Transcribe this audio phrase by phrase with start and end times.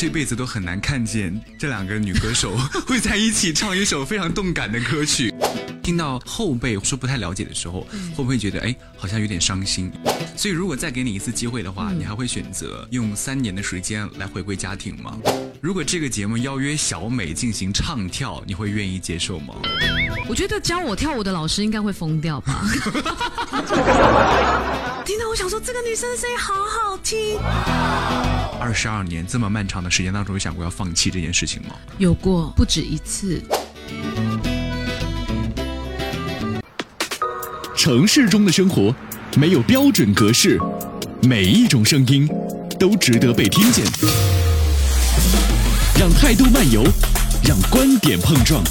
[0.00, 2.56] 这辈子都很难看见这两个女歌手
[2.86, 5.34] 会在一起唱一首非常动感的歌曲。
[5.82, 7.80] 听到后辈说不太了解的时候，
[8.14, 9.90] 会不会觉得哎，好像有点伤心？
[10.36, 15.18] 所以如果再给你一次机会的话，你还会选择用三年的时间来回归家庭吗？
[15.60, 19.56] 如果这个节目邀约小美进行唱跳，你会愿意接受吗？
[20.28, 22.64] 我觉得教我跳舞的老师应该会疯掉吧。
[25.08, 27.38] 听到我想说，这个女生的声音好好听。
[28.60, 31.70] 二十二年这么漫长的时间当中，有想过要放弃这件事情吗？
[31.96, 33.42] 有过不止一次。
[37.74, 38.94] 城市中的生活
[39.34, 40.60] 没有标准格式，
[41.22, 42.28] 每一种声音
[42.78, 43.86] 都值得被听见。
[45.98, 46.84] 让态度漫游，
[47.44, 48.62] 让观点碰撞。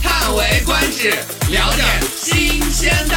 [0.00, 1.10] 叹为观止，
[1.50, 3.16] 聊点新鲜的。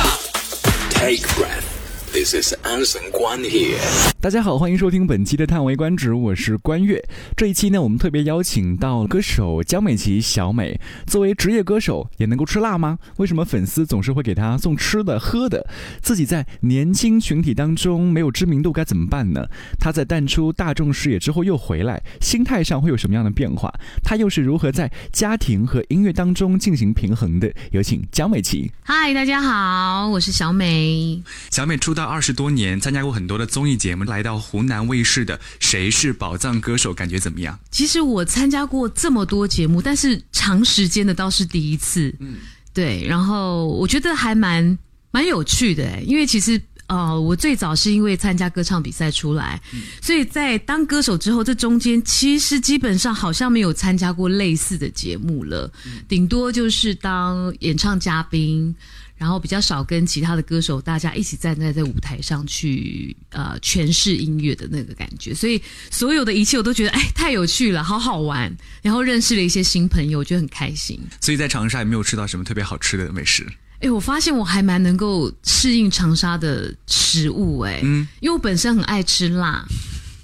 [0.90, 1.77] Take breath.
[2.18, 3.78] This is Anson 关 here。
[4.20, 7.00] 大家好，欢迎收听本期的《叹为观止》，我是关悦。
[7.36, 10.82] 这一期呢，我们特别邀请到歌手江美琪小美。
[11.06, 12.98] 作为职业歌手，也能够吃辣吗？
[13.18, 15.68] 为什么粉丝总是会给她送吃的喝的？
[16.02, 19.46] 自己在年轻群体当中没有知名度该怎么办呢？
[19.80, 23.72] 她在淡出大众视野之后又回来，心态上会有什么样的变化？
[24.04, 27.54] 她又是如何在家庭和音乐当中进行平衡的？
[27.70, 28.72] 有请江美琪。
[28.82, 31.22] 嗨，大家好，我是小美。
[31.52, 37.58] 小美出道二十多年，参加过很多的综艺节目，来到湖南卫视的《谁是宝藏歌手》，感觉怎么样？
[37.70, 42.14] 其实我参加过这么多节目，但是长时间的倒是第一次。
[42.20, 42.36] 嗯，
[42.74, 44.78] 对，然后我觉得还蛮
[45.12, 49.62] 蛮有趣的，因为其实呃，我最早是因为参加歌唱比赛出来，
[50.02, 55.70] 所以在当歌手之后，这中间其实基本上好像没有参加过类似的节目了，
[56.08, 58.74] 顶多就是当演唱嘉宾。
[59.18, 71.00] 然后比较少跟其他的歌手大家一起站在在舞台上去呃诠释音乐的那个感觉，所以所有的一切我都觉得哎太有趣了，好好玩，然后认识了一些新朋友，我觉得很开心。
[71.20, 73.46] 所以在长沙也没有吃到什么特别好吃的美食。
[73.80, 79.66] 哎，我发现我还蛮能够适应长沙的食物哎，嗯，因为我本身很爱吃辣。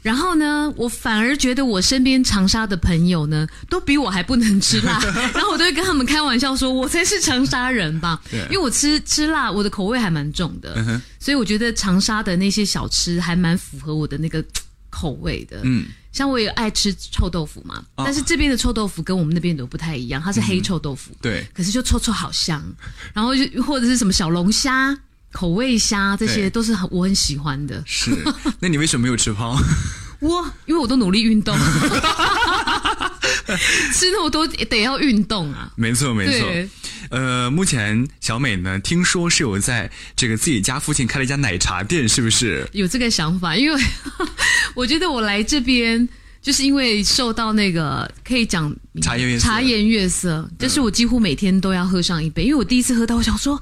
[0.03, 4.99] 然后呢，我反而觉得我身边长沙的朋友呢，都比我还不能吃辣。
[5.33, 8.21] 然后我都会跟他们开玩笑说，我才是长沙人吧。
[8.31, 11.01] 因为我吃吃辣，我的口味还蛮重的。
[11.19, 14.43] 所以我觉得长沙的那些小吃还蛮符合我的那个
[14.89, 15.61] 口味的。
[15.63, 21.11] 嗯，像我也爱吃臭豆腐嘛，但是这边的臭豆腐跟我们那边的不太一样，它是黑臭豆腐。
[21.21, 22.61] 对，可是就臭臭好香。
[23.13, 24.97] 然后就或者是什么小龙虾。
[25.33, 27.83] 口味虾这些都是很我很喜欢的。
[27.85, 28.11] 是，
[28.61, 29.61] 那你为什么没有吃胖？
[30.21, 31.53] 我因为我都努力运动，
[33.91, 35.69] 吃那么多得要运动啊。
[35.75, 36.47] 没错没错。
[37.09, 42.65] 呃，目前小美呢，听说是有在这个自己家附近开了一家奶茶店，是不是？
[42.71, 43.83] 有这个想法，因为
[44.73, 46.07] 我觉得我来这边
[46.41, 53.61] 就是因为受到那个可以讲茶颜悦茶颜悦色，就是我几乎每天都要喝上一杯，因为我第一次喝到，我想说。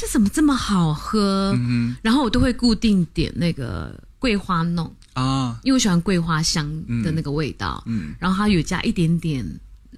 [0.00, 1.54] 这怎么这么好喝？
[2.00, 6.66] 然后我都会固定点那个桂花弄啊，因为我喜欢桂花香
[7.04, 7.84] 的那个味道。
[7.86, 9.44] 嗯，然后它有加一点点。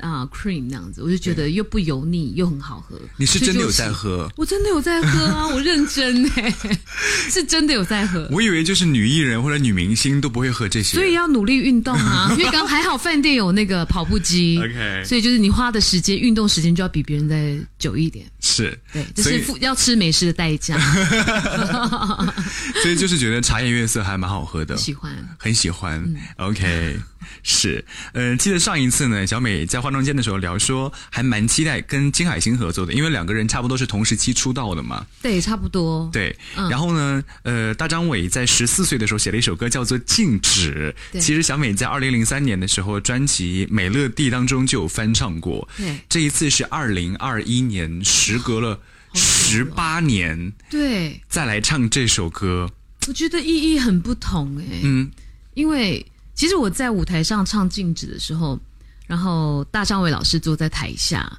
[0.00, 2.98] 啊，cream 那样子，我就觉得又不油腻又很好喝。
[3.16, 4.30] 你是真的有在喝？
[4.36, 6.54] 我真的有在喝啊，我认真哎，
[7.30, 8.26] 是真的有在喝。
[8.30, 12.34] 我以为就是女艺人或者女明星都不会喝这些，所以要努力运动啊。
[12.38, 18.26] 因为刚还好饭店有那个跑步机， OK，所以就是你花的时间运动时间就要比别人再久一点。
[18.40, 20.78] 是，对，这是付要吃美食的代价。
[22.82, 26.02] 所以就是觉得茶颜悦色还蛮好喝的，喜欢，很喜欢。
[26.38, 26.98] OK，
[27.42, 27.84] 是，
[28.14, 35.06] 嗯，记得上一次呢，小美在化妆间的时候聊说，还蛮期待跟金海心合作的，因为两个人差不多是同时期出道的嘛。
[35.20, 36.08] 对，差不多。
[36.12, 45.68] 对，然后呢，呃，大张伟在十四岁的时候写了一首歌叫做《静止》，其实小美在二零零三年的时候专辑《美乐蒂》当中就有翻唱过。
[45.76, 48.78] 对，这一次是二零二一年，时隔了。
[49.14, 52.70] 十八年，对，再来唱这首歌，
[53.06, 54.64] 我觉得意义很不同哎。
[54.80, 55.10] 嗯，
[55.52, 58.58] 因为其实我在舞台上唱《静止》的时候，
[59.06, 61.30] 然后大张伟老师坐在台下，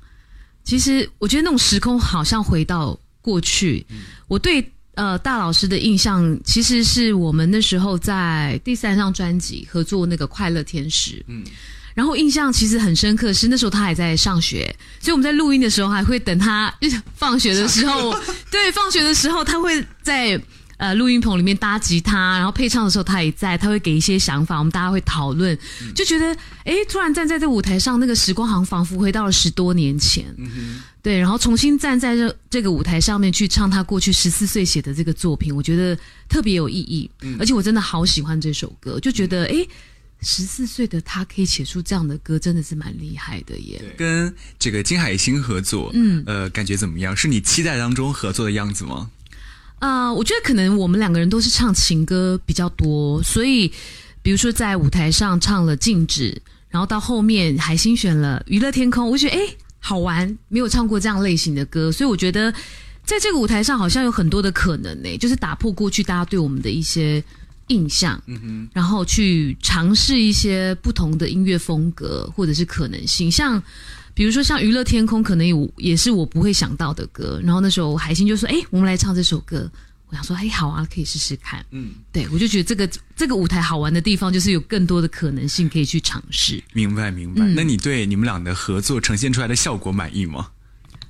[0.64, 3.86] 其实我觉得那种时空好像回到过去。
[4.28, 11.12] 我对呃大老师的印象，其实是我们那时候在第三张专辑合作那个《快乐天使》。
[11.28, 11.44] 嗯。
[11.96, 16.74] 然后印象其实很深刻，是那时候他还在上学，所以我们在录音的时候还会等他
[17.14, 18.12] 放学的时候，
[18.50, 20.42] 对，放学的时候他会在
[20.78, 25.58] 呃录音棚里面搭吉他，然后配唱的时候他也在，他会给一些想法，我们大家会讨论，
[25.96, 30.26] 就觉得哎，突然站在这舞台上，那个时光好像仿佛回到了十多年前，
[31.02, 35.98] 对，然后重新站在这这个舞台上面去唱他过去十四岁写的这个作品，我觉得
[36.28, 37.10] 特别有意义，
[37.40, 39.66] 而且我真的好喜欢这首歌，就觉得哎。
[40.26, 43.84] 十四岁的他可以写出这样的歌，真的是蛮厉害的耶。
[43.98, 47.14] 跟这个金海心合作，嗯，呃，感觉怎么样？
[47.14, 49.12] 是你期待当中合作的样子吗？
[49.84, 53.70] 啊，我觉得可能我们两个人都是唱情歌比较多，所以
[54.22, 56.32] 比如说在舞台上唱了《静止》，
[56.70, 59.42] 然后到后面海星选了《娱乐天空》，我觉得哎
[59.80, 62.50] 好玩，没有唱过这样类型的歌，所以我觉得
[63.04, 67.22] 在这个舞台上好像有很多的可能呢，就是打破过去大家对我们的一些。
[67.68, 68.22] 印象，
[68.74, 73.64] 然后去尝试一些不同的音乐风格或者是可能性，像
[74.14, 77.42] 比如说像娱乐天空，可能有也是我不会想到的歌。
[77.44, 79.70] 然后那时候海星就说：“哎，我们来唱这首歌。”
[80.10, 86.62] 我想说：“哎，好啊，可以试试看。”嗯，对我就觉得这个这个舞台好玩的地方，就是有更多的可能性可以去尝试。
[86.74, 87.44] 明白，明白。
[87.56, 90.50] 那你对你们俩的合作呈现出来的效果满意吗？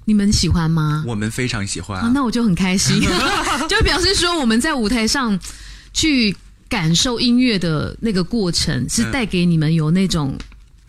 [0.06, 1.04] 你们喜欢吗？
[1.06, 2.12] 我们非常喜欢。
[2.14, 3.02] 那我就很开心，
[3.70, 5.38] 就表示说我们在舞台上
[5.94, 6.36] 去。
[6.70, 10.36] 感受音乐的那个过程，是带给你们有那种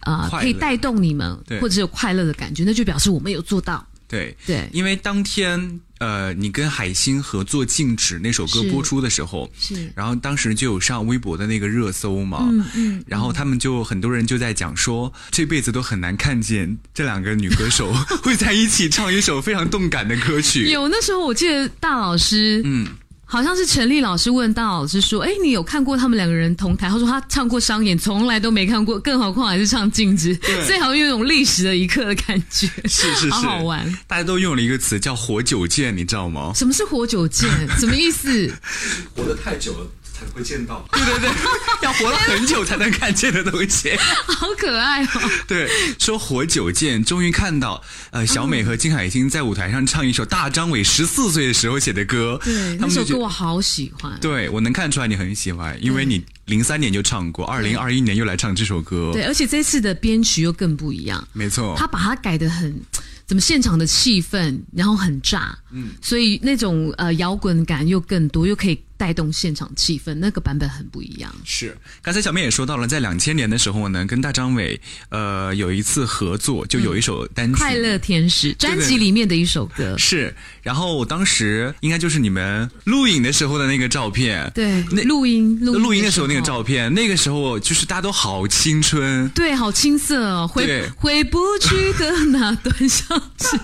[0.05, 3.87] 啊，可以带动你们或者有快乐的感觉，那就表示我们有做到。
[4.07, 4.37] 对。
[4.47, 17.93] 对，因为当天呃，你跟海星合作《静止》那首歌播出的时候，是，然后当时就有上微博的那个热搜嘛，嗯嗯，然后他们就很多人就在讲说，这辈子都很难看见这两个女歌手
[18.23, 20.71] 会在一起唱一首非常动感的歌曲。
[20.71, 22.87] 有那时候我记得大老师，嗯。
[23.35, 30.37] 好像是陈立老师问大老师说：“哎，你有看过他们两个人同台？”他说他唱过商演，从来都没看过，更何况还是唱静止，
[30.69, 33.99] 最好有种历史的一刻的感觉，是是是，好好玩。
[34.07, 36.53] 大家都用了一个词叫“活久见”，你知道吗？
[36.55, 37.51] 什么是“活久见”？
[37.77, 38.53] 什么意思？
[39.17, 39.91] 活得太久了。
[40.15, 41.31] 才会见到，对对对，
[41.83, 43.97] 要活了很久才能看见的东西，
[44.27, 45.09] 好可爱哦。
[45.49, 45.69] 对，
[45.99, 47.83] 说活久见，终于看到，
[48.13, 54.17] 呃，小美和金海心在舞台上唱一首大张伟十四岁的时候写的歌，对，那首歌我好喜欢。
[54.21, 62.81] 对我能看出来你很喜欢，因为你零三年就唱过，二零二一年又来唱这首歌，对，而且这次的编曲又更不一样，没错，他把它改的很。
[63.27, 71.31] 怎么现场的气氛，然后很炸，嗯，所以那种呃摇滚感又更多，又可以带动现场气氛，那个版本很不一样。
[71.45, 74.81] 是，刚才小妹也说到了，在两千年的时候呢，跟大张伟
[75.11, 79.95] 呃有一次合作，就有一首单曲《快乐天使》专辑里面的一首歌。
[79.99, 84.51] 是，然后我当时应该就是你们录影的时候的那个照片。
[84.55, 93.07] 对，那录音录音的时候那个照片，那个时候就是大家都好青春，对，好青涩哦，回回不去的那段相。
[93.39, 93.59] 是，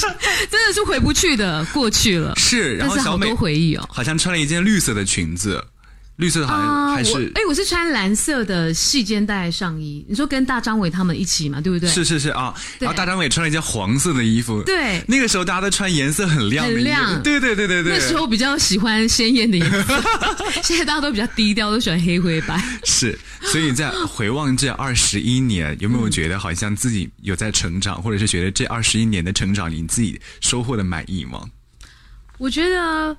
[0.50, 2.32] 真的是回不去的，过去了。
[2.36, 5.64] 是，然后小美回忆哦，好像穿了一件绿色的裙子。
[6.16, 10.04] 绿色的好像还是哎，我是穿蓝色的细肩带上衣。
[10.08, 11.88] 你说跟大张伟他们一起嘛，对不对？
[11.88, 14.60] 是是是啊，然后大张伟穿了一件黄色的衣服。
[14.64, 17.22] 对，那个时候大家都穿颜色很亮的衣服。
[17.22, 17.96] 对对对对对。
[17.96, 20.02] 那时候比较喜欢鲜艳的颜色，
[20.64, 22.60] 现在大家都比较低调，都喜欢黑灰白。
[22.82, 31.44] 是，所以在回望这二十一年，有没有觉得好像自己有在成长，或者是觉得这二十一年的成长，你自己收获的满意吗？
[32.38, 33.16] 我觉得。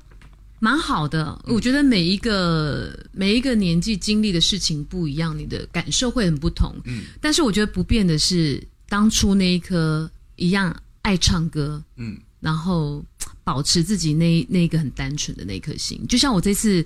[0.59, 6.75] 蛮好的，我觉得每一个每一个年纪经历的事情不一样，你的感受会很不同。
[6.83, 13.03] 嗯，但是我觉得不变的是当初那一颗一样爱唱歌，嗯，然后
[13.43, 16.05] 保持自己那那一个很单纯的那颗心。
[16.07, 16.85] 就像我这次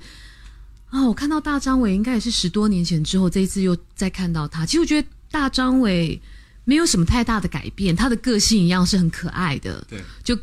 [0.90, 4.66] 啊，我看到大张伟应该也是十多年前之后，这一次又再看到他。
[4.68, 6.22] 其实我觉得大张伟
[6.64, 10.38] 没有什么太大的改变，他的个性一样是很可爱的，对，就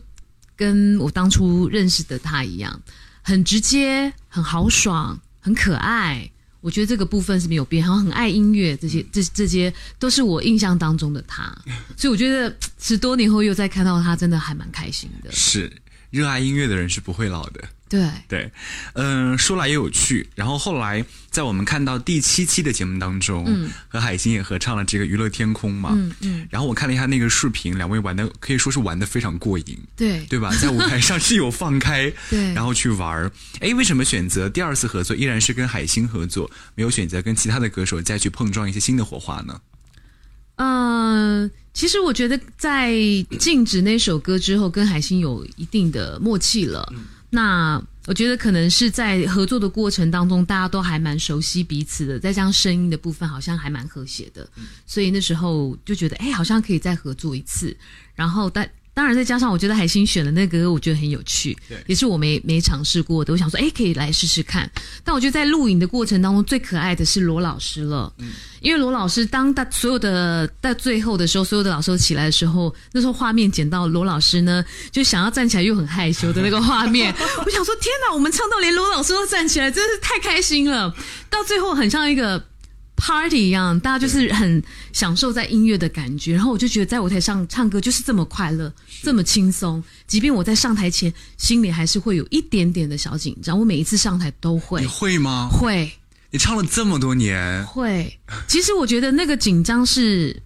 [0.56, 2.82] 跟我当初认识的他一样。
[3.30, 6.28] 很直接，很豪爽，很可爱。
[6.60, 11.56] 我觉得这个部分是没有变，然后很爱音乐，这些这这些都是我印象当中的他。
[11.96, 15.30] 所以我觉得十多年后又再看到他，真的还蛮开心的。
[15.30, 15.72] 是，
[16.10, 17.62] 热爱音乐的人是不会老的。
[17.88, 18.52] 对对，
[18.92, 20.28] 嗯，说来也有趣。
[20.36, 26.48] 然后后来在我们看到第七期的节目当中，嗯，和海星也合唱了这个《娱乐天空》嘛，嗯嗯。
[26.50, 30.54] 然后我看了一下那个视频，两位玩的可以说是玩的非常过瘾，对对吧？
[30.62, 33.32] 在舞台上是有放开， 对，然后去玩儿。
[33.58, 39.60] 哎，为什么选择第二次合作依然是跟海星合作，没有选择跟其他的歌手再去碰撞一些新的火花呢？
[40.62, 42.92] 嗯，其实我觉得在
[43.38, 46.86] 禁止那首歌之后，跟海星有一定的默契了。
[47.30, 54.46] 那我觉得可能是在合作的过程当中，大家都还蛮熟悉彼此的，再加上声音的部分好像还蛮和谐的，
[54.84, 57.74] 所以那时候就觉得，哎，好像可以再合作一次。
[58.14, 58.70] 然后但。
[59.00, 63.32] 当然，再加上我觉得海星选的那个歌，我觉得很有趣，也是我没没尝试过的。
[63.32, 64.70] 我想说，哎，可以来试试看。
[65.02, 68.28] 但我觉得在录影的过程当中，最可爱的是罗老师了，嗯，
[68.60, 77.10] 因为罗老师当大所有的在最后的时候，所有的老师都起来的时候，那时候画面剪到罗老师呢，就想要站起来又很害羞的那个画面。
[77.46, 80.94] 我想说，天哪，我们唱到连罗老师都站起来，真的是太开心了。
[81.30, 82.49] 到最后，很像一个。
[83.00, 86.34] Party 一样，大家就是很享受在音乐的感觉。
[86.34, 88.70] 然后我就觉得在舞台上唱歌就是这么快乐，
[89.02, 89.82] 这么轻松。
[90.06, 93.58] 即便我在上台前，心里还是会有一点点的小紧张。
[93.58, 95.48] 我每一次上台都会，你会吗？
[95.50, 95.90] 会。
[96.30, 98.18] 你唱了这么多年，会。
[98.46, 100.42] 其实我觉得那个紧张是，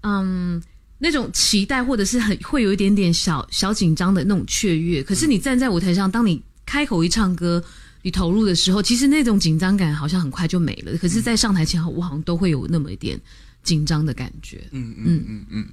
[0.00, 0.60] 嗯，
[0.98, 5.02] 那种期待或者是很会有一点点小小紧张的那种雀跃。
[5.02, 7.62] 可是你站在舞台上，当你开口一唱歌。
[8.02, 10.96] 你投入的时候，其实那种紧张感好像很快就没了。
[10.98, 13.20] 可是，在上台前，我好像都会有那么一点
[13.62, 14.62] 紧张的感觉。
[14.70, 15.68] 嗯嗯嗯嗯，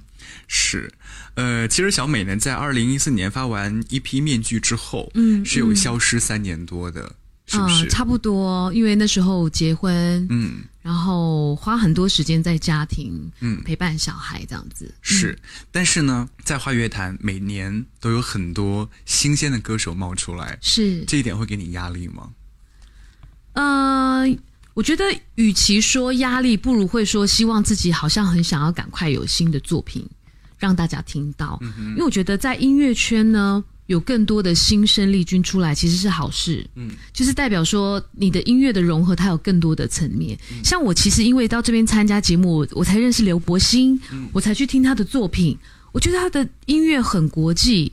[0.48, 0.92] 是。
[1.34, 7.14] 呃，其实小美呢，在二零一四年发完一批面具之后，嗯，是有消失三年多的。
[7.48, 14.94] 是不是，差不多，因为那时候结婚，嗯，然后花很多时间在家庭，嗯，陪伴小孩这样子。
[15.02, 15.36] 是，
[15.72, 22.30] 但是呢，在华乐坛每年都有很多新鲜的歌手冒出来，是这一点会给你压力吗？
[23.54, 24.24] 呃，
[24.74, 30.08] 我觉得与其说压力，不如会说希望自己好像很想要赶快有新的作品
[30.56, 33.64] 让大家听到，因为我觉得在音乐圈呢。
[33.86, 36.66] 有更多的新生力军出来，其实是好事。
[36.74, 40.36] 嗯，就是代表说你的音乐的融合，它有更多的层面。
[40.64, 44.00] 像我其实因为到这边参加节目，我才认识刘柏辛，
[44.32, 45.56] 我才去听他的作品。
[45.92, 47.92] 我觉得他的音乐很国际，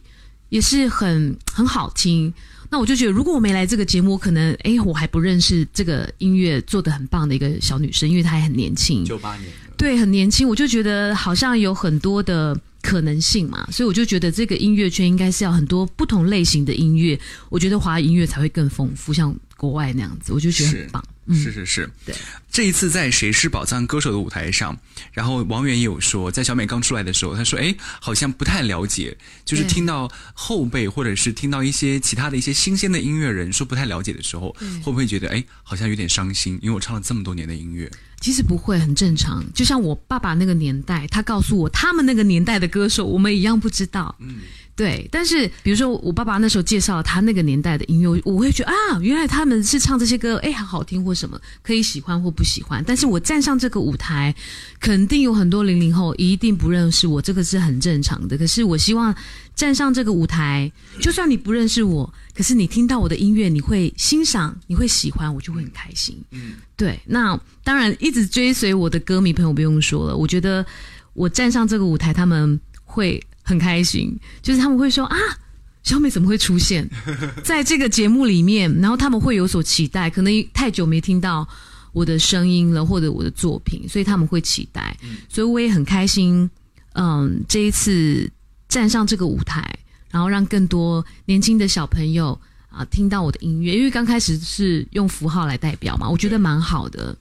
[0.50, 2.34] 也是很很好听。
[2.72, 9.48] 那我就觉得，如果我没来这个节目，可能哎，我还不认识这个音乐做的很棒的一个小女生，因为她还很年轻，九八年，
[9.78, 10.50] 对，很年轻。
[10.50, 12.60] 我就觉得好像有很多的。
[12.84, 21.04] 可能性嘛，所以我就觉得这个音乐圈应该是要很多不同类型的音乐，我觉得华语音乐才会更丰富，像国外那样子，我就觉得很棒。
[21.30, 22.16] 是是是，对。
[22.52, 24.78] 这一次在《谁是宝藏歌手》的舞台上，
[25.12, 36.60] 然后王源也有说，在小美刚出来的时候，他说：“哎，好像不太了解，就是听到后辈或者是听到一些其他的一些新鲜的音乐人说不太了解的时候，会不会觉得哎，好像有点伤心？
[36.62, 37.90] 因为我唱了这么多年的音乐。”
[38.22, 39.44] 其实不会，很正常。
[39.54, 44.16] 就像我爸爸那个年代，他告诉我他们那个年代的歌手，我们一样不知道。
[44.20, 44.42] 嗯。
[44.76, 52.84] 对，但是比如说我爸爸那时候介绍他那个年代的音乐，我会觉得啊，原来他们是唱这些歌，哎，好好听或什么，可以喜欢或不喜欢。
[52.86, 54.34] 但是我站上这个舞台，
[54.80, 58.36] 肯定有很多零零后一定不认识我，这个是很正常的。
[58.36, 59.14] 可是我希望
[59.56, 66.20] 站上这个舞台，就算你不认识我，可是你听到我的音乐，你会欣赏，你会喜欢，我就会很开心。
[66.32, 67.00] 嗯，对。
[67.06, 70.66] 那当然，一直追随我的歌迷朋友不用说了，我觉得
[71.14, 73.24] 我站上这个舞台，他们会。
[73.44, 75.18] 很开心，就是他们会说啊，
[75.84, 76.90] 小美怎么会出现
[77.44, 78.74] 在这个节目里面？
[78.80, 81.48] 然后他们会有所期待，可能太久没听到
[81.92, 84.98] 我的声音了，或者我的作品，所以他们会期待。
[85.30, 86.50] 所以我也很开心，
[86.94, 88.32] 嗯，这一次
[88.70, 89.64] 站上这个舞台，
[90.10, 97.16] 然后让更多年轻的小朋友啊听到我的音乐，因为刚开始是用符号来代表嘛，我觉得蛮好的。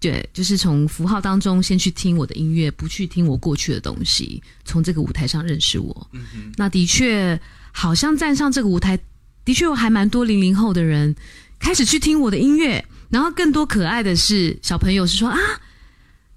[0.00, 6.08] 对，就是从符号当中先去听我的音乐，不去听我过去的东西，从这个舞台上认识我。
[6.12, 7.40] 嗯，那的确
[7.72, 8.98] 好像站上这个舞台，
[9.44, 11.16] 的确还蛮多零零后的人
[11.58, 15.38] 开始去听我的音乐，然后更多可爱的是小朋友是说啊，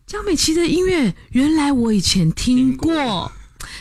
[0.08, 3.32] 江美琪的音乐原来我以前听过。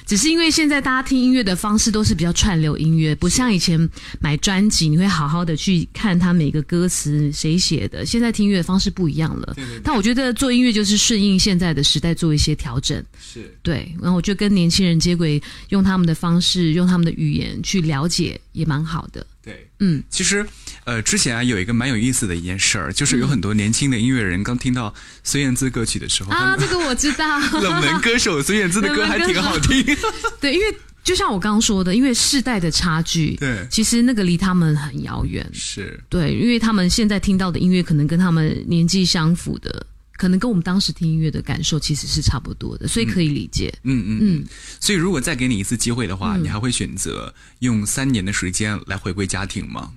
[0.07, 3.89] 只是因为现在大家听音乐的方式都是比较串流音乐，不像以前
[4.21, 8.05] 买专辑，你会好好的去看它每个歌词谁写的。
[8.05, 9.57] 现在听音乐的方式不一样了。
[9.83, 13.03] 但我觉得做音乐就是顺应现在的时代做一些调整。
[13.21, 19.27] 是对，然后我就跟年轻人接轨，用他们的方式，用他们的语言去了解，也蛮好的。
[19.51, 20.47] 对，嗯，其实，
[20.85, 29.85] 呃，之前啊有一个蛮有意思的一件事儿，就是有很多年轻的音乐人刚听到孙燕姿歌曲的时候啊，这个我知道， 冷门歌手孙燕姿的歌还挺好听。
[30.41, 35.49] 对，因为就像我刚刚说的，因为世代的差距，对，其实那个离他们很遥远。
[35.53, 39.87] 是对，因为他们现在听到的音乐可能跟他们年纪相符的。
[40.21, 43.73] 可能跟我们当时听音乐的感受其实是差不多的，所以可以理解。
[43.85, 44.47] 嗯嗯嗯。
[44.79, 49.91] 所以如果再给你一次机会的话，你还会选择用三年的时间来回归家庭吗？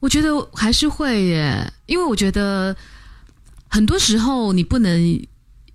[0.00, 2.76] 我觉得还是会耶，因为我觉得
[3.68, 5.24] 很多时候你不能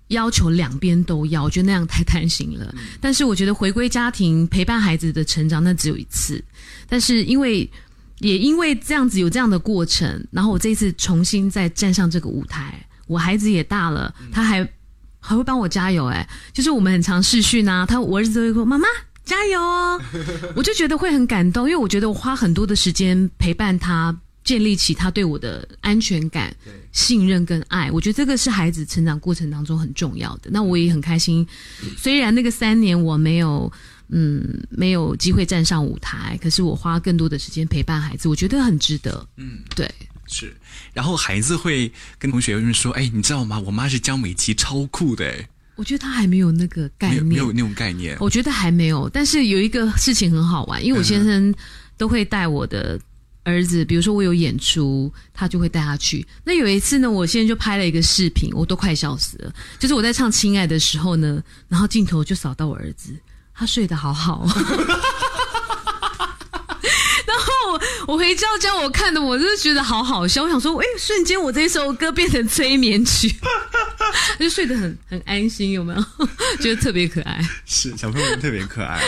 [0.08, 2.74] 要求两边都要，我觉得那样太贪心了。
[3.00, 6.44] 但是我觉得回归家庭陪伴孩子的成长，那只有一次。
[6.86, 7.66] 但是因为
[8.18, 12.86] 也因为这样子有这样的过程，然后我这一次重新再站上这个舞台。
[13.10, 14.66] 我孩子也大了，他还
[15.18, 18.86] 还会帮我加油哎，就是我们很常试训啊，他我儿子都会说妈妈
[19.24, 20.00] 加油哦，
[20.54, 26.54] 我就觉得会很感动，因为我觉得我花很多的时间陪伴他，建立起他对我的安全感、
[26.92, 30.48] 信任跟爱，我觉得这个是孩子成长过程当中很重要的。
[30.52, 31.44] 那我也很开心，
[31.98, 33.70] 虽然那个三年我没有
[34.08, 39.26] 嗯没有机会站上舞台，可是我花更多的时间陪伴孩子，我觉得很值得。
[39.36, 39.90] 嗯，对。
[40.30, 40.56] 是，
[40.92, 43.58] 然后孩子会跟同学们说：“哎，你知道吗？
[43.58, 48.16] 我妈是江美琪，超酷的。”哎，我觉得他还没有那个概念，没有那种概念。
[48.20, 51.52] 我觉得还没有，但是有一个事情很好玩，因为我先生
[51.96, 53.00] 都会带我的
[53.42, 56.24] 儿子，比如说我有演出，他就会带他去。
[56.44, 59.52] 那有一次呢，我现在就拍了一个视频，我都快笑死了。
[59.78, 63.12] 就是我在唱《亲爱的》时候呢，然后镜头就扫到我儿子，
[63.54, 64.46] 他睡得好好。
[68.06, 70.42] 我回家教我看的，我真的觉得好好笑。
[70.44, 73.34] 我想说，哎，瞬间我这一首歌变成催眠曲，
[74.38, 76.04] 就睡得很很安心，有没有？
[76.62, 77.40] 觉得特别可爱。
[77.66, 79.00] 是小朋友特别可爱。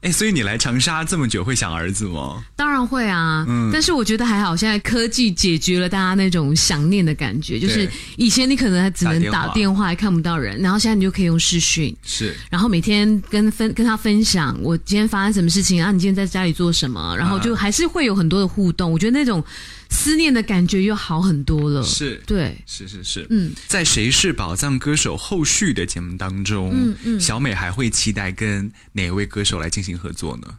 [0.00, 2.44] 哎，所以你来长沙这么久，会想儿子吗？
[2.54, 3.68] 当然会啊，嗯。
[3.72, 7.58] 但是我觉得还好，现在科技解决了大家那种想念的感觉。
[7.58, 11.94] 就是以前你可能还只能打电话，还看不到人，然后现在你就可以用视讯。
[12.04, 12.32] 是。
[12.48, 15.90] 然后每天跟分跟他分享我今天发生什么事情啊？
[15.90, 17.16] 你今天在家里做什么？
[17.16, 18.92] 然后就还是会有很多的互动。
[18.92, 19.42] 我觉得那种
[19.90, 21.82] 思念的感觉又好很多了。
[21.82, 22.22] 是。
[22.26, 22.56] 对。
[22.66, 23.26] 是是是。
[23.30, 29.98] 嗯，在《谁是宝藏歌手》后续的节目当中，嗯嗯，小美还会期待跟哪位歌手来进行？
[29.98, 30.58] 合作呢？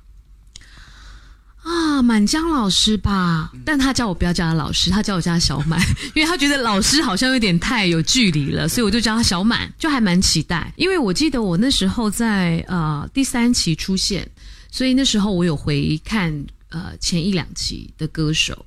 [1.61, 5.79] 啊，满江老师吧，但他叫我不要叫他老师，他叫我叫他小满，
[6.15, 10.73] 因为他觉得老师好像有点太有距离了，所以我就叫他小满，就还蛮期待。
[10.77, 14.27] 因为我记得我那时候在呃第三期出现，
[14.71, 16.33] 所以那时候我有回看
[16.69, 18.65] 呃前一两期的歌手，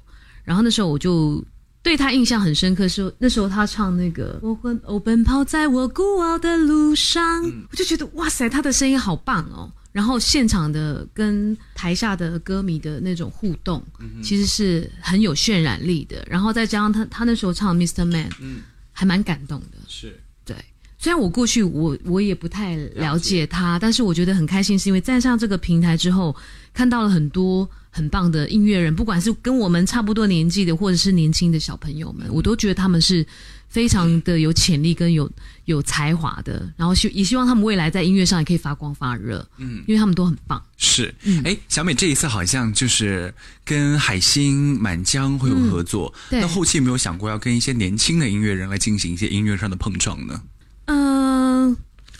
[0.52, 1.42] 然后那时候我就
[1.82, 4.38] 对他印象很深刻，是那时候他唱那个
[4.84, 9.72] 我奔跑在我孤傲的路上，我就觉得哇塞，他的声音好棒哦。
[9.92, 13.82] 然后现场的跟台下的歌迷的那种互动，
[14.22, 16.22] 其实是很有渲染力的。
[16.28, 18.04] 然后再加上他他那时候唱《Mr.
[18.04, 18.60] Man》，嗯，
[18.92, 19.78] 还蛮感动的。
[19.88, 20.54] 是，对。
[20.98, 26.36] 虽然我过去我我也不太了解他，但是我觉得很开心，是因为站上这个平台之后，
[26.74, 33.24] 看到了很多很棒的音乐人，不管是跟我们差不多年纪的，或者是年轻的小朋友们，我都觉得他们是。
[33.68, 35.26] 非常的有潜力跟有
[35.64, 40.62] 有才华的，然后希也希望他们未来在音乐上也可以发光发热，嗯，因为他们都很棒。
[40.76, 43.32] 是，哎，小美这一次好像就是
[43.64, 50.42] 跟海星、满江会有合作，那后期有没有想过要跟一些年轻的音乐人来进行一些音乐上的碰撞呢？
[50.84, 51.21] 嗯，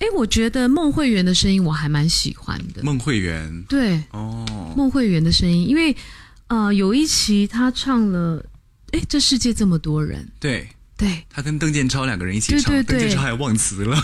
[0.03, 2.83] 哎，我觉得孟慧圆的声音我还蛮喜欢的。
[2.83, 4.45] 孟慧圆，对，哦，
[4.77, 5.95] 孟慧圆的声音，因为
[6.49, 8.45] 呃，有一期他唱了，
[8.91, 10.69] 哎，这世界这么多人，对。
[10.95, 14.01] 对他跟邓建超两个人一起唱，邓建超还忘词了。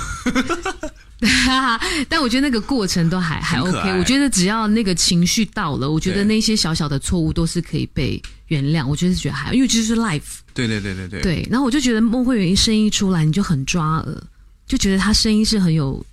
[2.08, 3.98] 但我觉得那个过程都还还 OK。
[3.98, 8.84] 我觉得只要那个情绪到了，我觉得那些小小的错误都是可以被原谅。
[8.84, 10.38] 我觉得觉得还，因为这是 life。
[10.52, 11.20] 对对对对对。
[11.20, 14.22] 对，然后我就觉得孟慧圆一声音出来，你就很抓耳，
[14.68, 16.04] 就觉得他声音是很有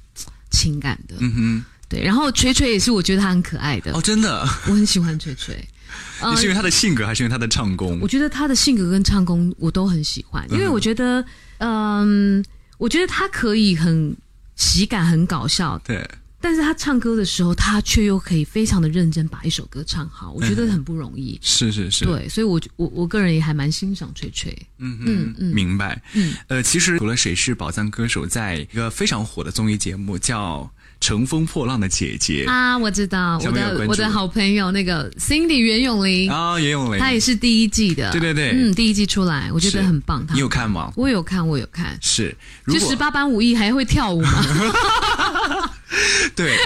[0.50, 1.16] 情感的。
[1.20, 1.66] 嗯哼。
[1.88, 3.94] 对，然后锤锤也是，我觉得他很可爱的。
[3.94, 5.56] 哦，真的，我很喜欢锤锤。
[6.32, 8.00] 你是因为他的性格，还是因为他的唱功？
[8.02, 11.24] 我觉得他的性格跟唱功我都很喜欢，因为我觉得，
[11.60, 12.44] 嗯，
[12.80, 14.18] 我觉得他可以很
[14.56, 16.10] 喜感、很搞笑，对。
[16.46, 21.40] 但是他唱歌的时候，他却又可以非常的认真把一首歌唱好，我觉得很不容易。
[21.42, 24.56] 是是是，对，所以我我我个人也还蛮欣赏翠翠。
[24.78, 26.00] 嗯嗯嗯，明白。
[26.14, 30.70] 嗯，呃，其实除了谁是宝藏歌手，在一个非常火的综艺节目叫。
[31.02, 40.26] 乘风破浪的姐姐啊，我知道我的我的好朋友那个 Cindy 袁咏琳啊，袁咏琳，她也是第一季的，对对对，嗯，第一季出来，我觉得很棒。
[40.34, 40.92] 你有看吗？
[40.96, 42.36] 我有看，我有看，是
[42.68, 45.70] 就十八般武艺，还会跳舞吗？
[46.36, 46.58] 对，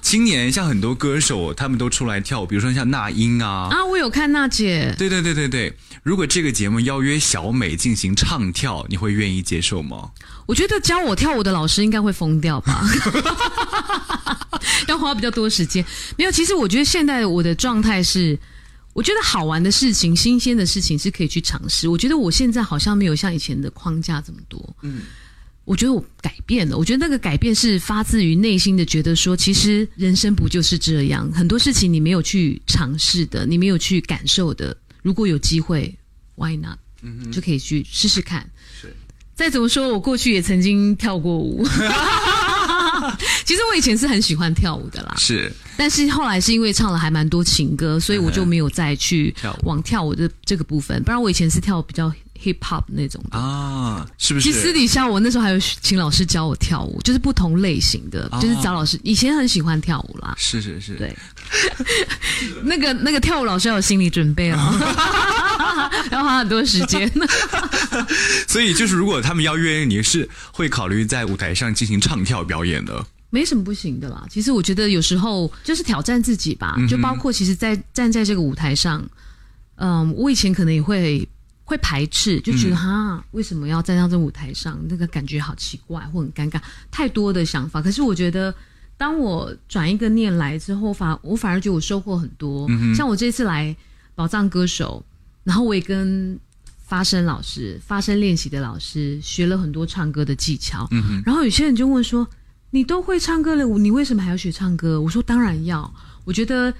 [0.00, 5.76] 今年像很多歌手，他们都出来跳舞，比如说像那英啊，啊，我有看娜姐，对对对对对。
[6.02, 10.10] 如果这个节目邀约小美进行唱跳，你会愿意接受吗？
[10.46, 12.84] 我觉得教我跳舞的老师应该会疯掉吧，
[14.88, 15.84] 要花比较多时间。
[16.16, 18.36] 没有，其实我觉得现在我的状态是，
[18.92, 21.88] 我觉得好玩的事情、新鲜的事情是可以去尝试。
[21.88, 24.76] 我觉得我现在好像没有像以前的框架这么多。
[24.82, 25.02] 嗯，
[25.64, 26.76] 我觉得我改变了。
[26.76, 31.30] 我觉得那个改变是发自于内心的，觉得说，其实人生不就是这样？
[31.32, 34.76] 很多事情你没有去尝试的，你没有去感受的。
[35.02, 35.96] 如果有机会
[36.34, 36.78] ，Why not？
[37.02, 38.48] 嗯就可以去试试看。
[38.80, 38.92] 是，
[39.34, 41.64] 再怎么说，我过去也曾经跳过舞。
[43.44, 45.14] 其实我以前是很喜欢跳舞的啦。
[45.18, 51.02] 是，但是后来是因为唱了还蛮多情歌，所以我就没有再去往跳舞的这个部分。
[51.04, 52.12] 不然我以前是跳比较。
[52.42, 54.46] Hip hop 那种啊，是不是？
[54.46, 58.98] 其实私底下我那时候还有请老师教我跳舞，就是不同类型的，就是找老师。
[59.04, 61.16] 以前很喜欢跳舞啦，是是是，对。
[62.64, 64.78] 那个那个跳舞老师要有心理准备啊，
[66.10, 67.10] 要花很多时间。
[68.48, 74.24] 所以就是，如果他们邀约你，是会考虑在舞台上进行唱跳表演的，没什么不行的啦。
[74.30, 79.04] 其实我觉得有时候就是挑战自己吧，就包括其实，在站在这个舞台上，
[79.76, 81.28] 嗯，我以前可能也会。
[81.72, 84.78] 会排斥，就觉得哈，为什么要站到这舞台上？
[84.90, 87.80] 那个感觉好奇怪或很尴尬，太多的想法。
[87.80, 88.54] 可是我觉得，
[88.98, 92.68] 当我转一个念来之后，反我反而觉得我收获很多。
[92.94, 93.74] 像我这次来
[94.14, 95.02] 宝藏歌手，
[95.44, 96.38] 然后我也跟
[96.84, 100.86] 发声老师、发声练习的老师学了很多唱歌的技巧。
[101.24, 102.28] 然后有些人就问说
[102.68, 105.90] ：“你都会唱歌了，你为什么还要学唱歌？”我说：“当然要。”
[106.26, 106.74] 我觉得。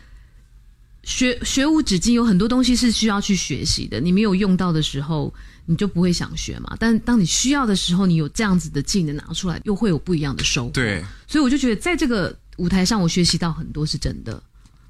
[1.03, 4.01] 学学无止境，有很多东西是需要去学习的。
[4.01, 5.33] 你没有用到的时候，
[5.67, 6.77] 你就不会想学嘛。
[6.79, 10.71] 但当你需要的时候，你有这样子的技能拿出来，又会有不一样的收获。
[10.71, 14.41] 对，所以我就觉得在这个舞台上，我学习到很多，是真的，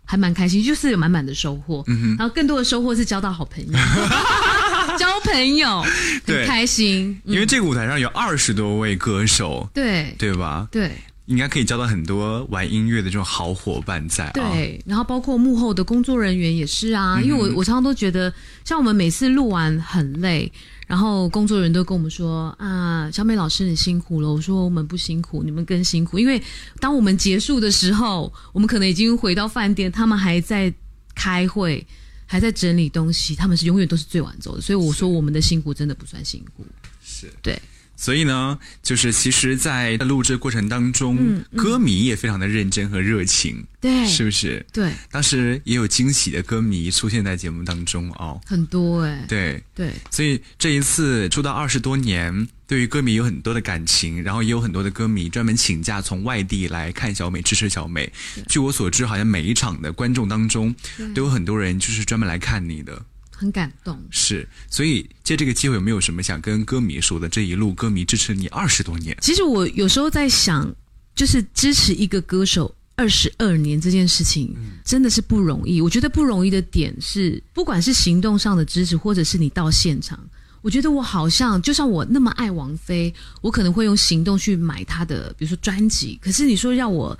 [0.05, 1.83] 还蛮开心，就是有满满的收获。
[1.87, 3.72] 嗯然后更多的收获是交到好朋友，
[4.98, 5.83] 交朋友，
[6.27, 7.18] 很开心。
[7.25, 10.68] 因为这个舞台上有二十多位歌手，对对吧？
[10.70, 10.92] 对。
[11.33, 14.31] 应该可以交到很多玩音乐的这种好伙伴在。
[14.35, 18.31] 对，然后包括幕后的工作人员也是啊，因为我我常常都觉得，
[18.66, 20.53] 像我们每次录完很累，
[20.87, 24.31] 然后工作人员都跟我们说啊，小美老师你辛苦了。
[24.31, 26.40] 我说我们不辛苦，你们更辛苦，因为
[26.79, 30.71] 当我们结束的时候，我们可能已经回到饭店，他们还在
[31.14, 31.87] 开会，
[32.27, 34.61] 还在整理东西，他们是永远都是最晚走的。
[34.61, 36.66] 所以我说我们的辛苦真的不算辛苦，
[37.03, 37.59] 是对。
[38.03, 44.67] 所以呢，就是其实，在录制过程当中，歌迷也非常的认真和热情，对，是不是？
[44.73, 49.62] 对，当时也有惊喜的歌迷出现在节目当中哦，很多哎，对。
[49.73, 58.12] 对，所以这一次出道二十多年，对于歌迷有很多的感情，然后也有很多的歌迷专门请假从外地来看小美，支持小美。
[58.49, 60.75] 据我所知，好像每一场的观众当中，
[61.15, 63.01] 都有很多人就是专门来看你的。
[63.42, 67.28] 很感动，是，所以借这个机会，有没有什么想跟歌迷说的？
[67.28, 69.16] 这一路歌迷支持你二十多年。
[69.20, 70.72] 其实我有时候在想，
[71.16, 75.81] 就是支持一个歌手二十二年这件事情，真的是不容易。
[75.81, 80.16] 我觉得不容易的点是，不管是行动上的支持，或者是你到现场，
[80.61, 86.16] 我觉得我好像就像我那么爱王菲，我可能会用行动去买她的，比如说专辑。
[86.22, 87.18] 可是你说让我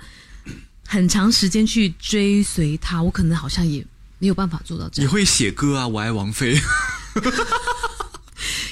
[0.87, 3.85] 很长时间去追随她，我可能好像也。
[4.23, 5.05] 没有办法做到这样。
[5.05, 5.85] 你会写歌啊？
[5.85, 6.57] 我爱王菲。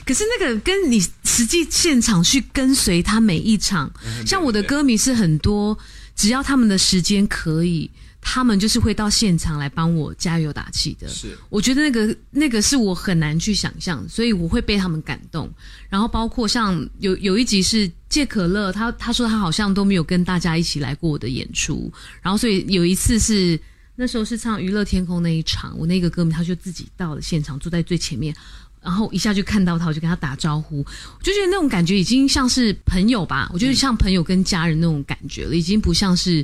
[0.05, 3.91] 可是那个跟你实际现场去跟随他每一场，
[4.25, 5.77] 像我的歌迷是很多，
[6.15, 11.09] 只要他们的时间可以，他们就是会到现场来帮我加油打气的。
[11.09, 15.53] 是，我觉得那个那个是我很难去想象，所以我会被他们感动。
[15.89, 23.59] 然后包括像有有一集是借可乐，他他说他好像都没有跟大家一起来过我的演出，然后所以有一次是。
[24.01, 28.35] 那时候是唱《娱乐天空》那一场，我那个歌迷他就自己到了现场，坐在最前面，
[28.81, 36.43] 然后一下就看到他，我就跟他打招呼，我就觉得那种感觉已经像是朋友吧，我觉得像朋友跟家人那种感觉了，已经不像是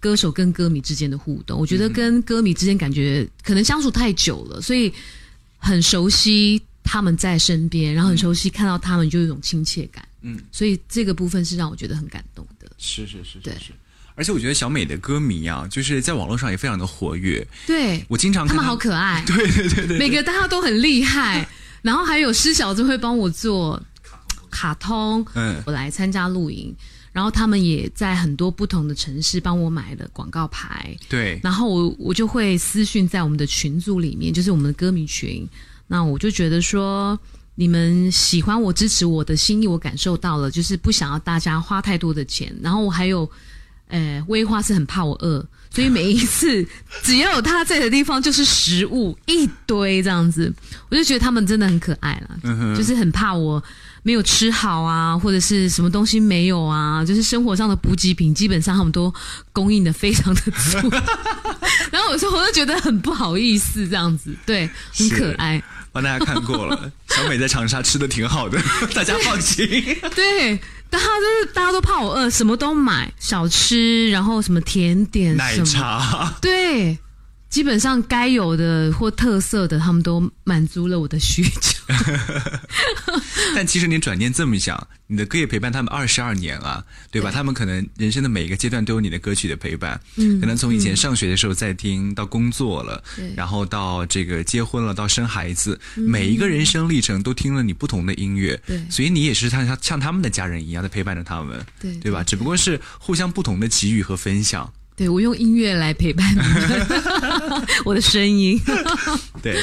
[0.00, 1.60] 歌手跟歌迷之间的互动。
[1.60, 4.90] 我觉得跟歌迷之间感觉可能相处太久了，所以
[5.58, 10.02] 很熟悉他们在身边，然后很熟悉看到他们就有一种亲切感。
[10.22, 12.72] 嗯，所以这个部分是让我觉得很感动的。
[12.78, 13.54] 是是是，对。
[14.20, 17.42] 而且我觉得小美的歌迷啊，就是在网络上也非常的活跃。
[17.66, 19.24] 对，我经常他们好可爱。
[19.26, 21.48] 对对对对，每个大家都很厉害。
[21.80, 23.82] 然后还有施小子会帮我做
[24.50, 26.76] 卡通，嗯，我来参加录影。
[27.12, 30.94] 然后他们也在很多不同的城市帮我买了广告牌。
[31.08, 35.48] 对，然后我我就会私讯在我们的群组里面，就是我们的歌迷群。
[35.86, 37.18] 那我就觉得说，
[37.54, 42.54] 你们喜欢我、支持我的心意，我感受到了，就是不想要大家花太多的钱。
[42.60, 43.26] 然后我还有。
[43.90, 46.66] 呃，微花是很怕我饿，所以每一次
[47.02, 50.52] 只要有他在的地方，就是食物一堆这样子，
[50.88, 53.62] 我就觉得他们真的很可爱了，就是很怕我
[54.02, 59.12] 没有吃好啊，或者是什么东西没有啊，就是生活上的补给品，基本上他们都
[59.52, 60.90] 供应的非常的足。
[61.92, 65.62] 然后有时候我就觉得很不好意思这样子，对，很可爱。
[65.92, 68.62] 帮大家看过了， 小美在长沙吃的挺好的，
[68.94, 69.66] 大家放心。
[70.14, 70.58] 对。
[70.90, 76.98] 但他就是大家都怕我饿，什么都买小吃，然后什么甜点、奶茶，对。
[77.48, 81.79] 基本上该有的或特色的，他们都满足了我的需求。
[83.54, 87.30] 但其实你转念这么想，你的歌也陪伴他们二十二年了，对吧？
[87.30, 90.00] 他们可能人生的每一个阶段都有你的歌曲的陪伴。
[90.16, 93.02] 嗯，可能从以前上学的时候在听，到工作了，
[93.36, 98.60] 然后到这个结婚了，到生孩子，每一个人生历程都听了你不同的音乐。
[98.66, 101.64] 对，所以你也是像像他们的家人一样在陪伴着他们。
[101.80, 102.22] 对，对吧？
[102.22, 104.72] 只不过是互相不同的给予和分享。
[105.00, 106.40] 对，我用音乐来陪伴你，
[107.86, 108.60] 我的声音。
[109.42, 109.58] 对，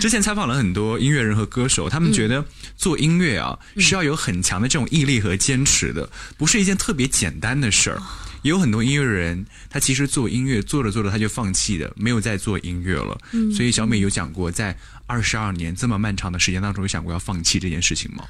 [0.00, 2.44] 之前采访了很多音乐人和歌手，他们觉得
[2.76, 8.02] 做音乐啊，是要有很强的这种毅力和坚持的，不是一件特别简单的事儿。
[8.42, 13.16] 也有很多音乐人，他其实做音乐做着做着他就放弃了，没有再做音乐了。
[13.30, 14.76] 嗯，所以小美有讲过，在
[15.06, 18.24] 二十二年这么漫长的时间当中，有想过要放弃这件事情吗？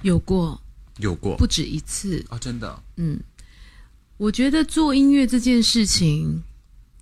[0.00, 0.58] 有过，
[0.96, 2.38] 有过，不止一次啊！
[2.38, 3.20] 真的，嗯，
[4.16, 6.42] 我觉得做音乐这件事情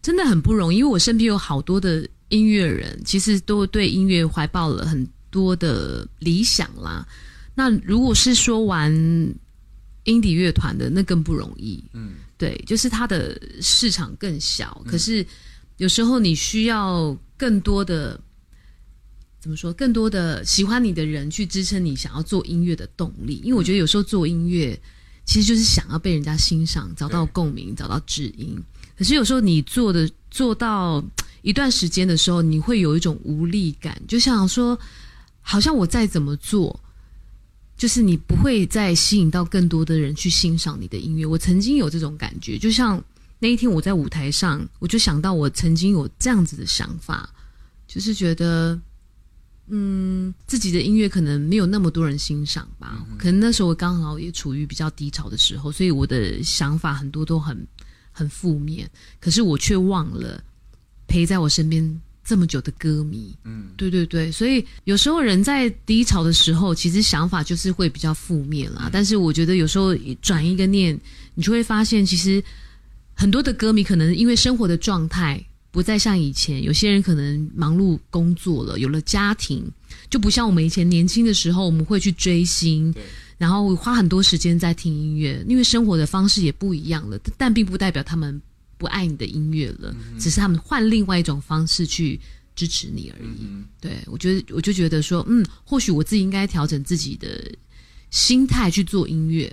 [0.03, 7.07] 真的很不容易，因为我身边有好多的音乐人，其实都对音乐怀抱了很多的理想啦。
[7.55, 8.92] 那如果是说玩
[10.05, 11.83] 音底乐团的，那更不容易。
[11.92, 15.24] 嗯，对，就是它的市场更小，可是
[15.77, 18.20] 有时候你需要更多的
[19.40, 19.72] 怎么说？
[19.72, 23.40] 更多的喜欢你的人去支撑你想要做音乐的动力。
[23.44, 24.79] 因为我觉得有时候做音乐
[25.25, 28.57] 其实就是想要被人家欣赏，找到共鸣，找到知音。
[28.97, 31.03] 可是有时候你做的做到
[31.43, 34.79] 一段时间的时候，你会有一种无力感，就像说，
[35.41, 36.79] 好像我再怎么做。
[37.77, 41.27] 就是你不会再吸引到更多的人去欣赏你的音乐。
[41.27, 43.03] 我曾经有这种感觉，就像
[43.41, 47.29] 那一天我在舞台上，我就想到我曾经有这样子的想法，
[47.89, 48.81] 就是觉得，
[49.68, 53.07] 嗯，自己的音乐可能没有那么多人欣赏吧。
[53.18, 57.66] 可能那时候我刚好也处于比较低潮的时候，所以我的想法很多都很
[58.12, 58.90] 很负面。
[59.20, 60.42] 可是我却忘了
[61.07, 62.00] 陪在我身边。
[62.27, 68.88] 这么久的歌迷，嗯，对对对，所以有时候人在低潮的时候，其实想法就是会比较负面啦。
[68.90, 70.98] 但是我觉得有时候转一个念，
[71.35, 72.42] 你就会发现，其实
[73.12, 75.44] 很多的歌迷可能因为生活的状态
[75.75, 79.63] 不再像以前，有些人可能忙碌工作了，有了家庭，
[80.09, 82.95] 就不像我们以前年轻的时候，我们会去追星，
[83.37, 88.41] 然后花很多时间在听音乐，因为生活的方式也不一样了，但并不代表他们。
[88.77, 92.21] 不爱你的音乐了，只是他们换另外一种方式去
[92.57, 93.47] 支持你而已。
[93.81, 97.51] 对我觉得，我就觉得说，嗯，或许我自己应该调整自己的
[98.11, 99.51] 心态去做音乐。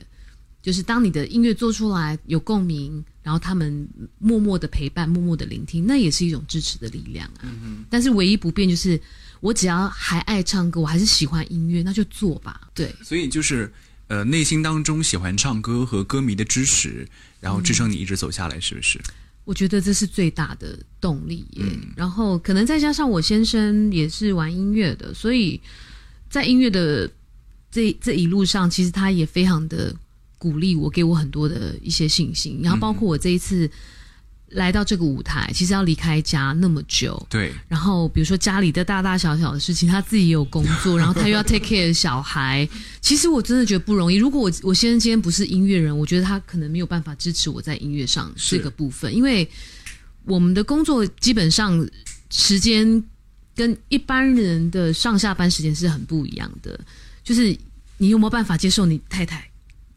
[0.61, 3.87] 就是当你的音乐做出来有共鸣，然后他们
[4.19, 7.47] 默默的陪伴、默默的聆听，那也是一种支持的力量啊。
[7.89, 8.99] 但是唯一不变就是，
[9.39, 12.69] 我只要还爱唱歌，我还是喜欢音乐，那就做吧。
[12.73, 13.71] 对，所以就是
[14.07, 17.07] 呃，内心当中喜欢唱歌和歌迷的支持。
[17.41, 19.01] 然后支撑你一直走下来，是不是？
[19.45, 21.43] 我觉得这是最大的动力。
[21.55, 25.59] 嗯，然后可能再加上我先生也是玩音乐的，所以
[26.29, 27.09] 在音乐的
[27.71, 29.91] 这这一路上，其实他也非常的
[30.41, 32.59] 鼓励我，给我很多的一些信心。
[32.63, 33.69] 然后包括我这一次。
[34.53, 37.53] 来到这个舞台，其实要离开家那么久，对。
[37.69, 42.67] 然后比如说家里的大大小小的事情，他自己也有工作， 然后他又要 take care 小孩。
[42.99, 44.17] 其实我真的觉得不容易。
[44.17, 49.49] 如果我我先生今天不是音乐人，我觉得他可能没有办法支持我在音乐上这个部分，因为
[50.25, 51.89] 我们的工作基本上
[52.29, 53.01] 时间
[53.55, 56.77] 跟一般人的上下班时间是很不一样的。
[57.23, 57.57] 就是
[57.99, 59.49] 你有没有办法接受你太太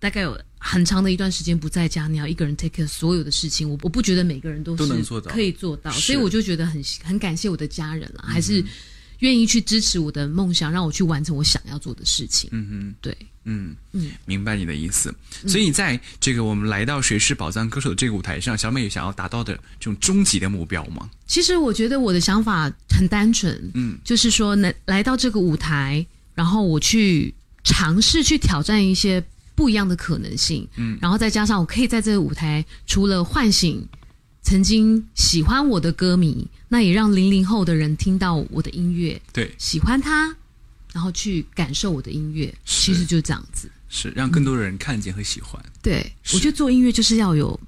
[0.05, 0.39] 大概有？
[0.59, 4.87] 很长的一段时间不在家，你要一个人 take care 所有的事情，我我不觉得每个人都是
[5.27, 8.65] 可以做到，所以我就觉得很很感谢我的家人了，还是
[9.19, 12.49] 愿意去支持我的梦想，让我去完成我想要做的事情。
[12.53, 15.15] 嗯哼，对，嗯嗯，明白你的意思。
[15.47, 21.11] 所以在这个我们来到《谁是宝藏歌手》的这个舞台上，小美有想要达到的这种终极的目标吗？
[21.27, 29.23] 其实我觉得我的想法很单纯，嗯，就是说能来到这个舞台，然后我去尝试去挑战一些。
[29.55, 33.87] 不一样的可能性，嗯，然后再加上我可以在这个舞台，除了唤醒
[34.43, 40.35] 曾经喜欢我的歌迷，那也让零零后的人听到我的音乐，对，喜欢他，
[40.93, 45.65] 然后去感受我的音乐，其实就这样子，是让更多的人看见和喜欢。
[45.83, 47.59] 对，我觉得做音乐就是要有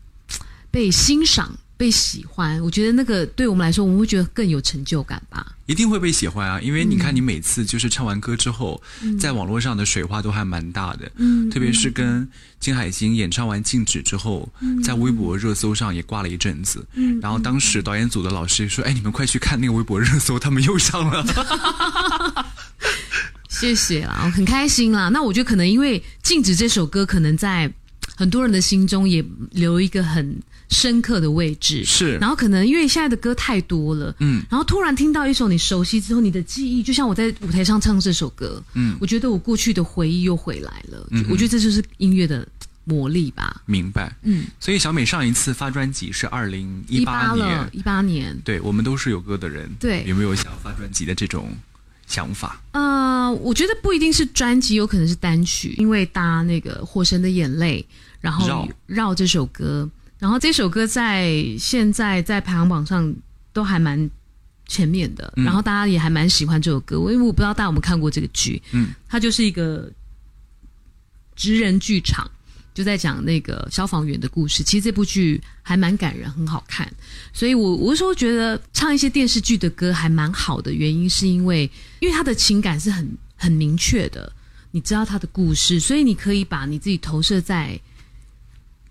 [0.71, 1.57] 被欣赏。
[1.77, 5.53] 被喜欢，我觉得那个对我们来说，我们会觉得更有成就感吧。
[5.67, 8.81] 一定会被喜欢啊，因为你看，你每次就是唱完歌之后，
[9.21, 11.11] 在网络上的水花都还蛮大的。
[11.17, 12.27] 嗯，特别是跟
[12.59, 14.49] 金海心演唱完《静止》之后，
[14.83, 16.87] 在微博热搜上也挂了一阵子。
[16.95, 22.47] 嗯，然后当时导演组的老师说：“哎，你们快去看那个微博热搜，他们又上了。
[23.51, 25.09] ”谢谢啦，很开心啦。
[25.09, 27.71] 那我觉得可能因为《静止》这首歌，可能在
[28.17, 30.41] 很多人的心中也留一个很。
[30.69, 31.85] 深刻的位置。
[31.85, 42.47] 是，然后可能因为现在的歌太多了，嗯，然后突然听到一首你熟悉之后，你的记忆就像我在舞台上唱这首歌，嗯，我觉得我过去的回忆又回来了，嗯，我觉得这就是音乐的
[42.85, 43.63] 魔力吧。
[43.67, 51.49] 明白，嗯，所以小美上一次发专辑是二零一八年，一八年，对我们都是有歌的人，对，有没有想要发专辑的这种
[52.07, 52.61] 想法？
[52.73, 57.85] 呃，我觉得不一定是专辑，有可能是单曲，因为搭那个《火神的眼泪》，
[58.21, 59.89] 然后绕这首歌。
[60.19, 63.15] 然后这首歌在现在在排行榜上
[63.53, 64.11] 都还蛮
[64.67, 66.97] 前面的，然后大家也还蛮喜欢这首歌。
[66.97, 69.91] 因为我不知道大家有没有看过这个剧，嗯，它就是一个
[71.35, 72.29] 职人剧场，
[72.75, 74.65] 就在讲那个消防员的故事。
[74.65, 76.91] 其实这部剧还蛮感人，很好看。
[77.33, 84.33] 所以我我说觉得唱一些电视剧的歌还蛮好的，原因是因为因为他的情感是很很明确的，
[84.71, 87.79] 你知道他的故事，所以你可以把你自己投射在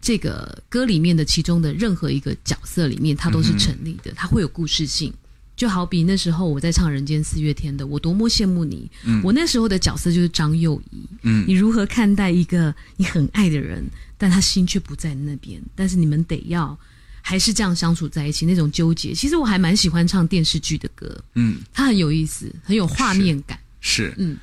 [0.05, 5.11] 这个歌里面的其中的任何一个角色里面，它都是成立的，它会有故事性。
[5.55, 8.87] 就好比那时候我在唱《人间四月天》的，我多么羡慕你。
[9.03, 11.09] 嗯，我那时候的角色就是张幼仪。
[11.23, 13.83] 嗯，你如何看待一个你很爱的人，
[14.15, 15.59] 但他心却不在那边？
[15.73, 16.77] 但是你们得要
[17.23, 19.11] 还是这样相处在一起，那种纠结。
[19.11, 21.19] 其实我还蛮喜欢唱电视剧的歌。
[21.33, 23.57] 嗯，它很有意思，很有画面感。
[23.81, 24.37] 是，嗯，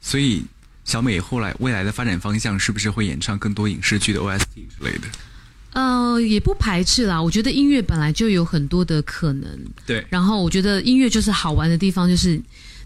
[0.00, 0.42] 所以
[0.84, 5.08] 小美后来未来的发展方向是不是会演唱更多影视剧的 OST 之类的？
[5.72, 7.20] 呃，也不排斥啦。
[7.20, 9.58] 我觉得音乐本来就有很多的可能。
[9.84, 10.06] 对。
[10.08, 12.40] 然后我觉得音乐就是好玩的地方，就是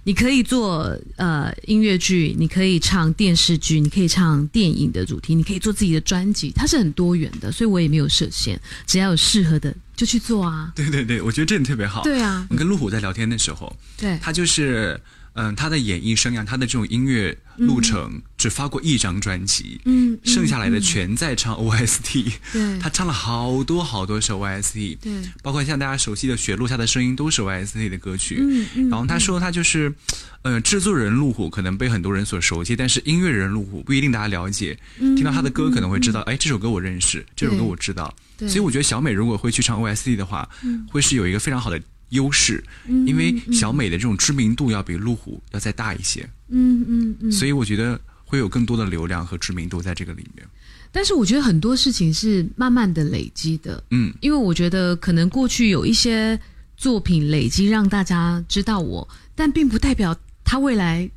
[0.05, 10.73] 你可以做呃音乐剧，你可以唱电视剧，你可以唱电影的主题，你可以做自己的专辑，它是很多元的，所以我也没有设限，只要有适合的就去做啊。
[10.75, 12.03] 对对对，我觉得这点特别好。
[12.05, 12.47] 对啊。
[12.49, 14.99] 我跟路虎在聊天的时候，对他就是。
[15.41, 22.33] 嗯，他的演艺生涯，他的这种音乐路程，只发过一张专辑，嗯，剩下来的全在唱 OST。
[22.53, 28.39] 对，他唱了好多好多首 OST，对，包括像大家熟悉的《雪落下的声音》都是 OST 的歌曲。
[28.41, 28.89] 嗯嗯。
[28.91, 29.95] 然后他说，他就是，
[30.43, 34.77] 呃，制作人路虎可能被很多人所熟悉，但是音乐人路虎不一定大家了解。
[34.99, 38.13] 听到他的歌可能会知道，哎，这首歌我认识，这首歌我知道。
[38.41, 40.49] 所以我觉得小美如果会去唱 OST 的话，
[40.91, 41.81] 会是有一个非常好的。
[42.11, 50.47] 优势，因为小美的这种知名度要比路虎要再大一些，嗯嗯嗯，所以我觉得会有更多的流量和知名度在这个里面。
[50.91, 56.41] 但是我觉得很多事情是慢慢的累积的，嗯，因为我觉得可能过去有一些
[56.77, 61.11] 作品累积让大家知道我，但并不代表他未来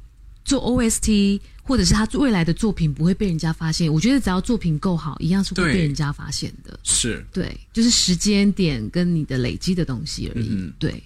[0.44, 1.40] 做 OST。
[1.72, 6.78] 或者是他未来的作品不会被人家发现，我觉得只要作品够好，一样是会被人家发现的。
[6.84, 10.70] 是对，就是时间点跟你的累积的东西而已。
[10.78, 11.02] 对。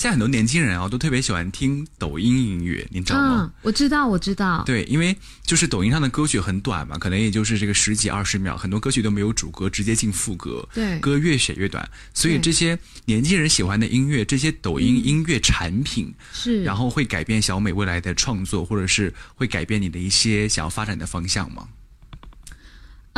[0.00, 3.52] 现在很多年轻人啊，都特别喜欢听抖音音乐，你知道吗？
[3.60, 4.62] 我知道，我知道。
[4.64, 10.66] 对，因为就是抖音上的歌曲很短嘛，可能也就是这个十几二十秒，很多歌曲都没有主歌，直接进副歌。
[10.72, 21.68] 对，歌越写越短，所以这些年轻人喜欢的音乐，这些抖音音乐产品是，然后会改变小美未来的创作，或者是会改变你的一些想要发展的方向吗？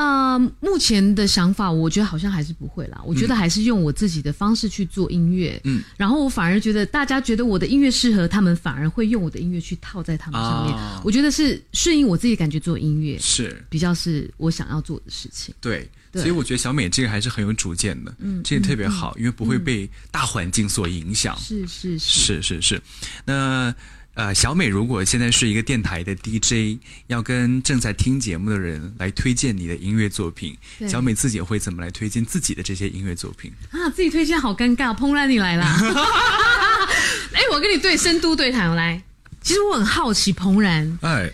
[0.03, 3.01] 呃，目前的想法，我觉得好像还是不会啦。
[3.05, 10.77] 我觉得还是用我自己的方式去做音乐，嗯，然后我反而觉得大家觉得我的音乐适合他们，反而会用我的音乐去套在他们上面。
[11.05, 15.55] 我觉得是顺应我自己感觉做音乐是比较是我想要做的事情。
[15.61, 21.38] 对，所以我觉得小美这个还是很有主见的，嗯，这个特别好，因为不会被大环境所影响。
[21.38, 22.83] 是是是是是，
[23.25, 23.73] 那。
[24.14, 33.88] 呃，小美如果现在是一个电台的 DJ，要跟正在听节目的人来推荐你的音乐作品，小美自己会怎么来推荐自己的这些音乐作品啊？
[33.88, 35.66] 自己推荐好尴尬，怦然你来啦！
[37.33, 39.03] 哎，我跟你对深度对谈来，
[39.40, 41.33] 其实我很好奇，怦然，哎，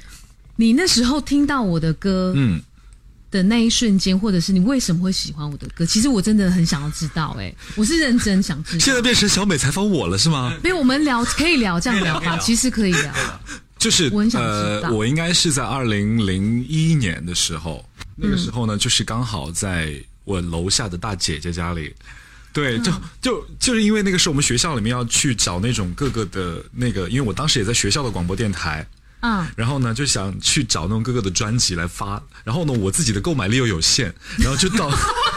[0.55, 2.62] 你那时候听到我的歌，嗯。
[3.31, 5.85] 的那一瞬间，或者是你为什么会喜欢我的歌？
[5.85, 8.79] 其实我真的很想要知道，哎，我是认真想知道。
[8.79, 10.57] 现在变成小美采访我了是吗？
[10.62, 12.38] 没有，我们聊可以聊这样聊吧？
[12.38, 13.12] 其实可以聊。
[13.79, 21.95] 就是呃，我应该是在二零零一年的时候，那个时候呢，就是刚好在我楼下的大姐姐家里，
[22.53, 28.85] 对，就就就是因为那个是我们学校里面要去找那种各个的那个，因为我当时也在学校的广播电台。
[29.21, 34.91] 嗯，然后呢，就想去找那种哥哥的专辑来发，然后呢，我自己的购买力又有限，然后就到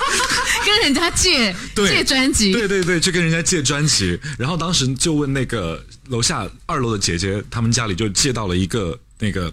[0.66, 9.52] 跟人家借 借专辑，对对对，就跟人家借专辑，然后当时就问那个楼下二楼的姐姐，他们家里就借到了一个那个。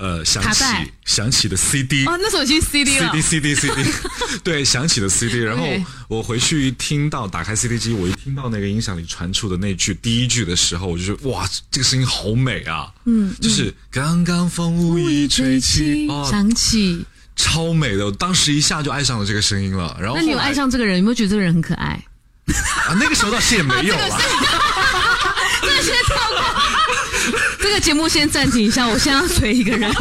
[0.00, 0.64] 呃，响起
[1.04, 3.90] 响起的 CD 哦，那时候已经 CD 了，CD CD CD，
[4.42, 5.38] 对，响起的 CD。
[5.40, 5.66] 然后
[6.08, 12.90] 我回去一听到打开 CD 机，我一听到那个音响里传出的那句第一句的时候，我就觉得哇，这个声音好美啊！
[13.04, 17.04] 嗯，就是刚刚风无意吹起，响起，
[17.36, 18.06] 超美的。
[18.06, 19.94] 我当时一下就爱上了这个声音了。
[20.00, 20.96] 然后，那你有爱上这个人？
[20.96, 22.02] 有没有觉得这个人很可爱？
[22.88, 23.94] 啊，那个时候倒是也没有
[25.66, 25.76] 了。
[25.76, 26.40] 这些跳过。
[27.60, 29.92] 这个节目先暂停一下，我现在要追一个人。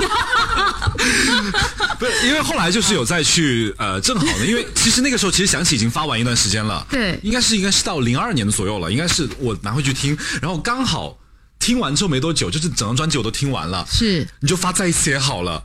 [1.99, 11.17] 不是，因为后来就是有再去呃，正好呢，因为其实那个时候其实想起已经发完一段时间了， 对，应该是应该是到零二年的左右了，应该是我拿回去听，然后刚好
[11.59, 15.61] 听完之后没多久，就是整张专辑我都听完了，是，你就发再也好了，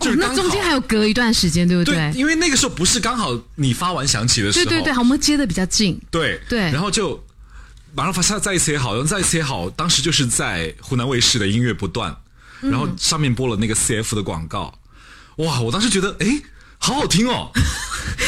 [0.00, 2.12] 就是那中间还有隔一段时间，对不对？
[2.14, 7.22] 因为那个时候不是刚好你发完想起的时候，对对对，我们接的比较近，对对，然后就。
[7.94, 12.16] 马上发下再一次也好，然后再一次也好，当时就是在湖南卫视的音乐不断，
[12.60, 14.78] 然后上面播了那个 CF 的广告，
[15.36, 15.60] 哇！
[15.60, 16.26] 我当时觉得，哎，
[16.78, 17.50] 好好听哦。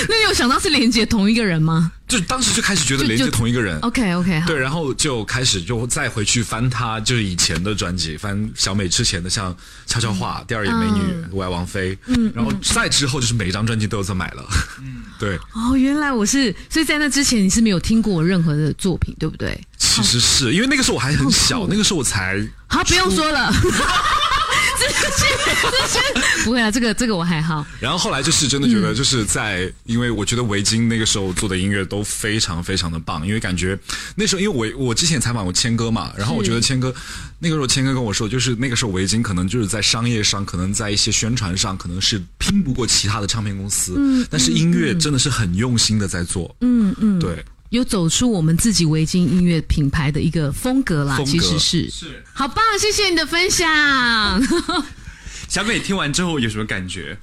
[0.09, 1.93] 那你有想到是连接同一个人吗？
[2.07, 3.79] 就当时就开始觉得连接同一个人。
[3.81, 9.55] OK OK，对，然后就开始就再回去翻他就是以前的专辑，翻小美之前的像
[9.87, 14.45] 悄悄话、第二眼美女、我爱王菲，嗯，然后再之后就是每一张专辑都有在买了。
[14.81, 15.39] 嗯， 对。
[15.53, 19.59] 哦，原来我是，所以在那之前你是没有听过我任何的作品，对不对？
[19.79, 23.53] 其实是因为那个时候我还很小，那个时候我才好，不用说了。
[26.45, 27.67] 不会啊，这个这个我还好。
[27.79, 33.79] 然后后来就是真的觉得，就是在因为我觉得维京那个时候做的音乐都非常非常的棒，因为感觉
[34.15, 36.95] 那时候因为我我之前采访过谦哥嘛，然后我觉得谦哥
[37.39, 47.45] 那个时候谦哥跟我说，就是那个时候维京可能就是在商业上，可能在一些宣传上，可能是拼不过其他的唱片公司，嗯，但是音乐真的是很用心的在做，嗯嗯，对。
[47.71, 53.69] 有走出我们自己维京音乐品牌的一个风格啦，其实是是好棒，谢谢你的分享。
[55.49, 57.17] 小美听完之后有什么感觉？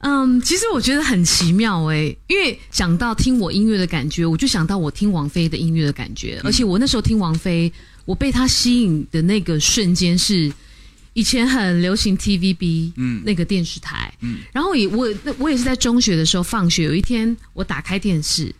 [0.00, 7.72] 嗯，其实我觉得很奇妙哎，因为想到听我音乐的感觉，我就想到我听王菲的音乐的感觉，而且我那时候听王菲，
[8.04, 10.52] 我被她吸引的那个瞬间是
[11.12, 18.52] 以前很流行 TVB，嗯，那个电视台，嗯，然后也我那我也是在中学的时候放学，有一天我打开电视。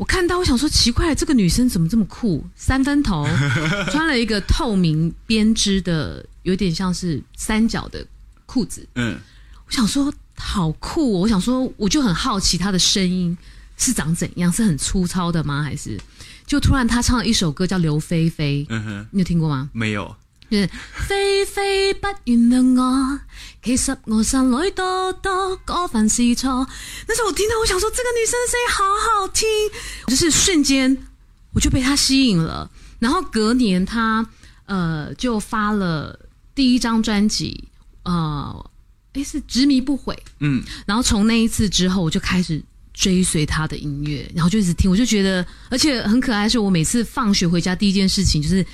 [0.00, 2.42] 我看到，我想说奇怪，这个女生怎么这么酷？
[2.56, 3.26] 三分头，
[3.92, 8.02] 穿了一个透明编织的，有点像是三角的
[8.46, 8.88] 裤子。
[8.94, 9.18] 嗯，
[9.66, 13.36] 我想说好酷，哦我想说我就很好奇她的声音
[13.76, 15.62] 是长怎样，是很粗糙的吗？
[15.62, 16.00] 还是
[16.46, 19.68] 就突然她唱了一首歌叫《刘菲菲》，嗯哼，你有听过吗？
[19.74, 20.16] 没有。
[20.50, 23.20] 菲菲不原谅我，
[23.62, 26.66] 其实我心里多多嗰份是错。
[27.06, 28.84] 那时候我听到，我想说这个女生的声音好
[29.20, 29.46] 好听，
[30.08, 30.96] 就是瞬间
[31.52, 32.68] 我就被她吸引了。
[32.98, 34.26] 然后隔年她
[34.66, 36.18] 呃就发了
[36.52, 37.68] 第一张专辑，
[38.02, 38.70] 呃，
[39.12, 40.60] 哎是执迷不悔，嗯。
[40.84, 42.60] 然后从那一次之后，我就开始
[42.92, 48.66] 追随她的音乐，然后就一直听，我就觉得，而且很可爱，是我每次放学回家第一件事情就是。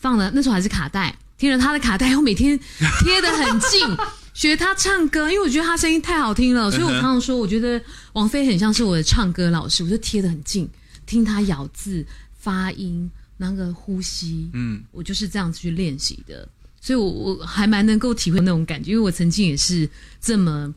[0.00, 2.58] 放了那时候还是卡带，听了他的卡带，我每天
[3.04, 3.86] 贴的很近，
[4.34, 7.80] 学他唱歌，因为我觉得他声音太好听了，所以我常常说，我觉得
[8.14, 10.68] 王菲很像是我的唱歌老师，我就贴的很近，
[11.04, 12.04] 听他咬字、
[12.38, 16.48] 发音、那个呼吸，嗯，我就是这样子去练习的，
[16.80, 19.88] 所以我我还蛮能够体会那种感觉，因为我曾经也是
[20.20, 20.74] 这么。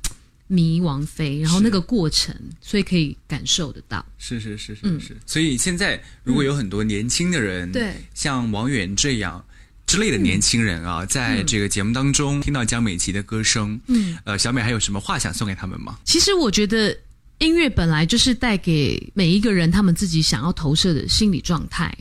[0.53, 4.05] 迷王菲，然后那个过程，所以可以感受得到。
[4.19, 9.43] 是是是是是，所以现在如果有很多年轻的人，对，像王源这样
[9.87, 15.97] 之类的年轻人啊，在这个节目当中听到江美琪的歌声，嗯，呃，小美还有什么话想送给他们吗？
[16.03, 16.95] 其实我觉得
[17.39, 21.91] 音乐本来就是带给每一个人他们自己想要投射的心理状态。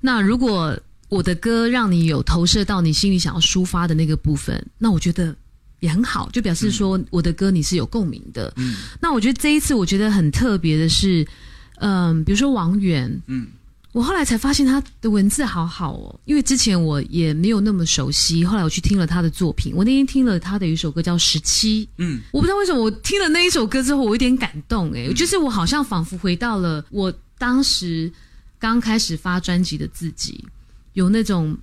[0.00, 0.74] 那如果
[1.10, 5.36] 我的歌让你有投射到你心里想要抒发的那个部分，那我觉得。
[5.80, 8.52] 也很好，就表示说我的歌你是有共鸣的。
[8.56, 11.26] 嗯，那我觉得这一次我觉得很特别的是，
[11.76, 13.46] 嗯，比如说王源，嗯，
[13.92, 28.12] 我后来才发现他的文字好好哦，因为之前我也没有那么熟悉，后来我去听了他的作品，我那天听了他的一首歌叫《十七》，嗯，我不知道为什么我听了那一首歌之后，我有点感动，哎，就是我好像仿佛回到了我当时
[28.58, 30.44] 刚开始发专辑的自己，
[30.94, 31.56] 有那种。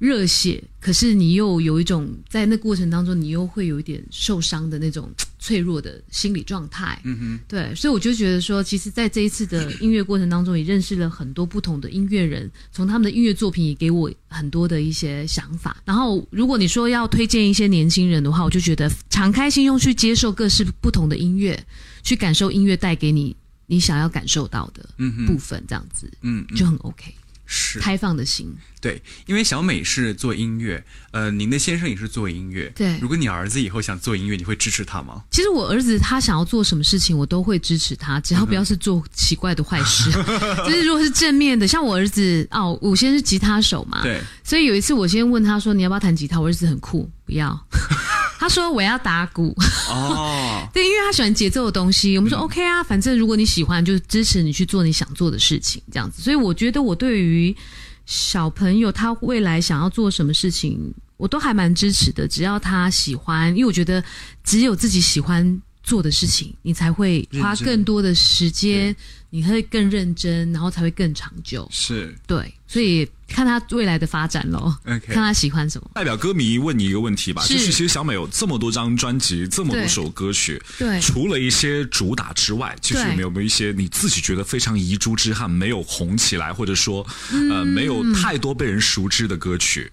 [0.00, 6.98] 热血，可是你又有一种在那过程当中，你又会有一点受伤的那种脆弱的心理状态。
[7.04, 15.76] 嗯哼，对，所以我就觉得说，其实，在这一次的音乐过程当中，也认识了很多不同的音乐人，从他们的音乐作品也给我很多的一些想法。
[15.84, 21.62] 然后，如果你说要推荐一些年轻人的话，我就觉得敞开心胸去接受各式不同的音乐，
[22.02, 23.36] 去感受音乐带给你
[23.66, 24.88] 你想要感受到的
[25.26, 27.12] 部分，这样子，嗯，就很 OK。
[27.52, 32.96] 是开放的心，对，因为小美是做音乐，呃，您的先生也是做音乐，对。
[33.00, 35.24] 如果你儿子以后想做音乐，你会支持他吗？
[35.32, 40.12] 其实我儿子他想要做什么事情，我都会支持他，只要不要是做奇怪的坏事。
[40.64, 44.20] 就是如果是正面的，像我儿子哦，我先是吉他手嘛，对。
[44.44, 47.66] 所以有一次我先问他说：“你要不要弹吉他？”我儿子很酷，不要。
[48.40, 49.54] 他说：“我要打鼓。”
[49.90, 52.16] 哦， 对，因为他喜欢节奏的东西。
[52.16, 56.22] 我们说 OK 啊，反正如果你喜欢，就支持你去做你想做的事情，这样子。
[56.22, 57.54] 所以我觉得我对于
[58.06, 62.26] 小朋友他未来想要做什么事情，我都还蛮支持的。
[62.26, 64.02] 只要他喜欢，因为我觉得
[64.42, 68.96] 只有自己喜欢做的事情，你才会花更多的时间。
[69.32, 71.64] 你会更认真，然后才会更长久。
[71.70, 74.74] 是对，所以看他未来的发展喽。
[74.84, 75.90] 看他喜欢什么。
[75.94, 89.90] 代表歌迷问你一个问题吧，就是其实小美有这么多张专辑，这么多首歌曲，对，除了一些主打之外，其实有没有一些你自己觉得非常遗珠之憾，没有红起来，或者说呃没有太多被人熟知的歌曲？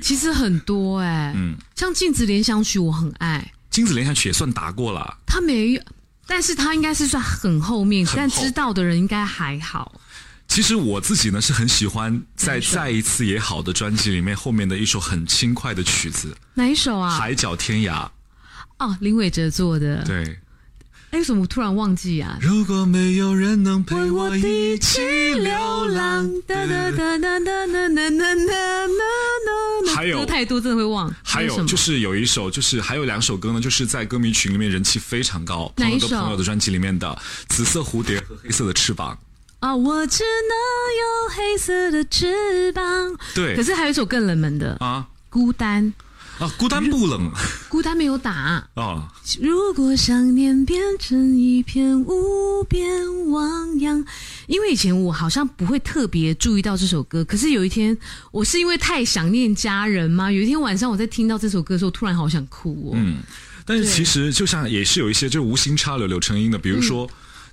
[0.00, 5.18] 其实很多哎，嗯，像《镜子联想曲》我很爱，《镜子联想曲》也算打过了。
[5.26, 5.82] 他没有。
[6.28, 9.92] 但是他应该是算很后面，但知道的人应该还好。
[10.48, 17.10] 其实我自己呢是很喜欢在再一次也好的专辑里面后面的一首很轻快的曲子，哪一首啊？
[17.10, 18.08] 海角天涯。
[18.78, 20.02] 哦，林伟哲做的。
[20.04, 20.38] 对。
[21.12, 22.36] 为什么我突然忘记啊？
[22.42, 25.00] 如果没有人能陪我一起
[25.34, 26.28] 流浪。
[26.46, 28.34] 哒哒哒哒哒哒哒哒
[29.86, 31.14] 哒还有太多真的会忘。
[31.22, 35.72] 还有就是有一首，就是还有两首歌呢，就是在歌迷群里面人气非常高。
[35.76, 36.08] 哪一首？
[36.08, 37.08] 朋友的专辑里面的
[37.48, 39.16] 《紫色蝴蝶》和《黑色的翅膀》。
[39.66, 40.54] 啊，我只能
[41.00, 42.84] 有黑色的翅膀。
[43.34, 43.56] 对。
[43.56, 45.84] 可是还有一首更冷门的啊，《孤单》。
[46.38, 47.28] 啊，孤单不冷，
[47.68, 49.12] 孤单没有打啊。
[49.40, 54.04] 如果想念变成一片无边汪洋，
[54.46, 57.96] 因为以前我好像不会特别注意到这首歌，可是有一天，
[58.30, 60.30] 我是因为太想念家人吗？
[60.30, 62.94] 有一天晚上我在听到这首歌的时候，突然好想哭哦。
[62.94, 63.16] 嗯，
[63.64, 67.08] 但是其实就像也是有一些就无心插柳柳成荫的，比如说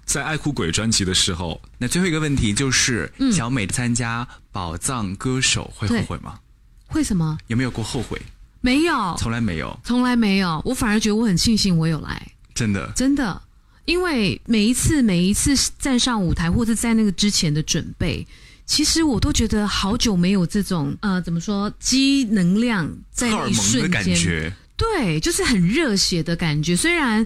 [0.06, 6.40] 在《爱哭鬼》专辑的时候，那最后一个问题就是，小美参加宝藏歌手会后悔吗？
[6.88, 7.38] 会什么？
[7.48, 8.22] 有没有过后悔？
[8.62, 10.62] 没有，从来没有，从来没有。
[10.66, 13.42] 我反而觉得我很庆幸我有来，真的，真的。
[13.86, 18.26] 因为每一次，每一次站上舞台，或者在那个之前的准备，
[18.66, 26.76] 其实我都觉得好久没有这种呃，怎么说，积能量在一瞬间，对，就是很热血的感觉。
[26.76, 27.26] 虽然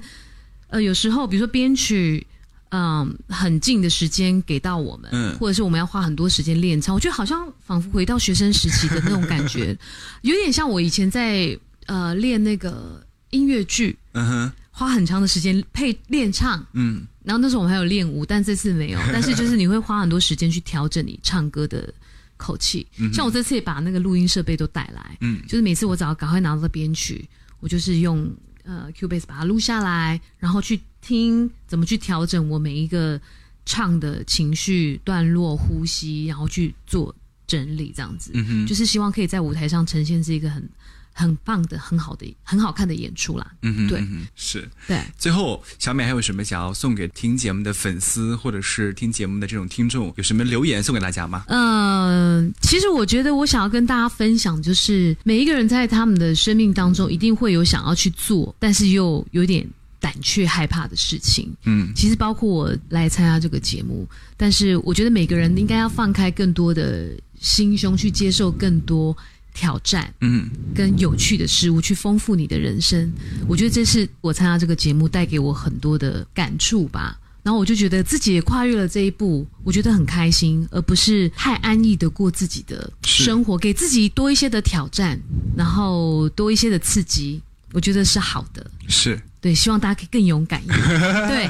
[0.69, 2.25] 呃，有时候比如说编曲。
[2.69, 9.77] 嗯，很近的时间给到我们，嗯，或者是我们要花很多时间练唱，我觉得好像仿佛回到学生时期的那种感觉，
[10.21, 21.93] 有点像我以前在呃练那个音乐剧，嗯哼，花很长的时间配练唱，嗯，然后那时候我们还有练舞，但这次没有， 但是就是你会花很多时间去调整你唱歌的
[22.35, 27.27] 口气，像我这次也把那个录音设备都带来，嗯，就是每次我只要赶快拿到编曲，
[27.61, 28.29] 我就是用。
[28.67, 33.19] 呃，Cubase 把它录下来，然后去听怎么去调整我每一个
[33.65, 37.15] 唱的情绪段落、呼吸，然后去做
[37.47, 38.31] 整理，这样子，
[38.67, 40.69] 就是希望可以在舞台上呈现是一个很。
[41.17, 43.51] 很棒的、很好的、很好看的演出啦。
[43.63, 45.01] 嗯哼，对，是，对。
[45.17, 51.43] 最后，小美还有什么想要送给听节目的粉丝，或者是听节目的这种听众，有什么留言送给大家吗？
[51.47, 59.67] 嗯，其实我觉得我想要跟大家分享，就是每一个人在他们的生命当中，一定会有想要去做，但是又有点
[59.99, 61.51] 胆怯、害怕的事情。
[61.63, 64.07] 嗯，其实包括我来参加这个节目，
[64.37, 67.09] 但是我觉得每个人应该要放开更多的
[67.39, 69.17] 心胸，去接受更多。
[69.57, 73.11] 挑战，嗯，跟有趣的事物去丰富你的人生，
[73.47, 77.17] 我觉得这是我参加这个节目带给我很多的感触吧。
[77.41, 85.17] 然后我就觉得自己也跨越了这一步，我觉得很开心，而不是太安逸的过自己的生活，给自己多一些的挑战，
[85.55, 87.41] 然后多一些的刺激，
[87.71, 88.69] 我觉得是好的。
[88.89, 90.79] 是对，希望大家可以更勇敢一点。
[91.29, 91.49] 对，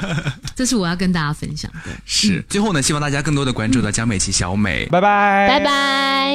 [0.54, 1.90] 这是我要跟大家分享的。
[2.04, 6.28] 是最后呢，希望大家更多的关注到江美琪小美，拜拜，拜拜。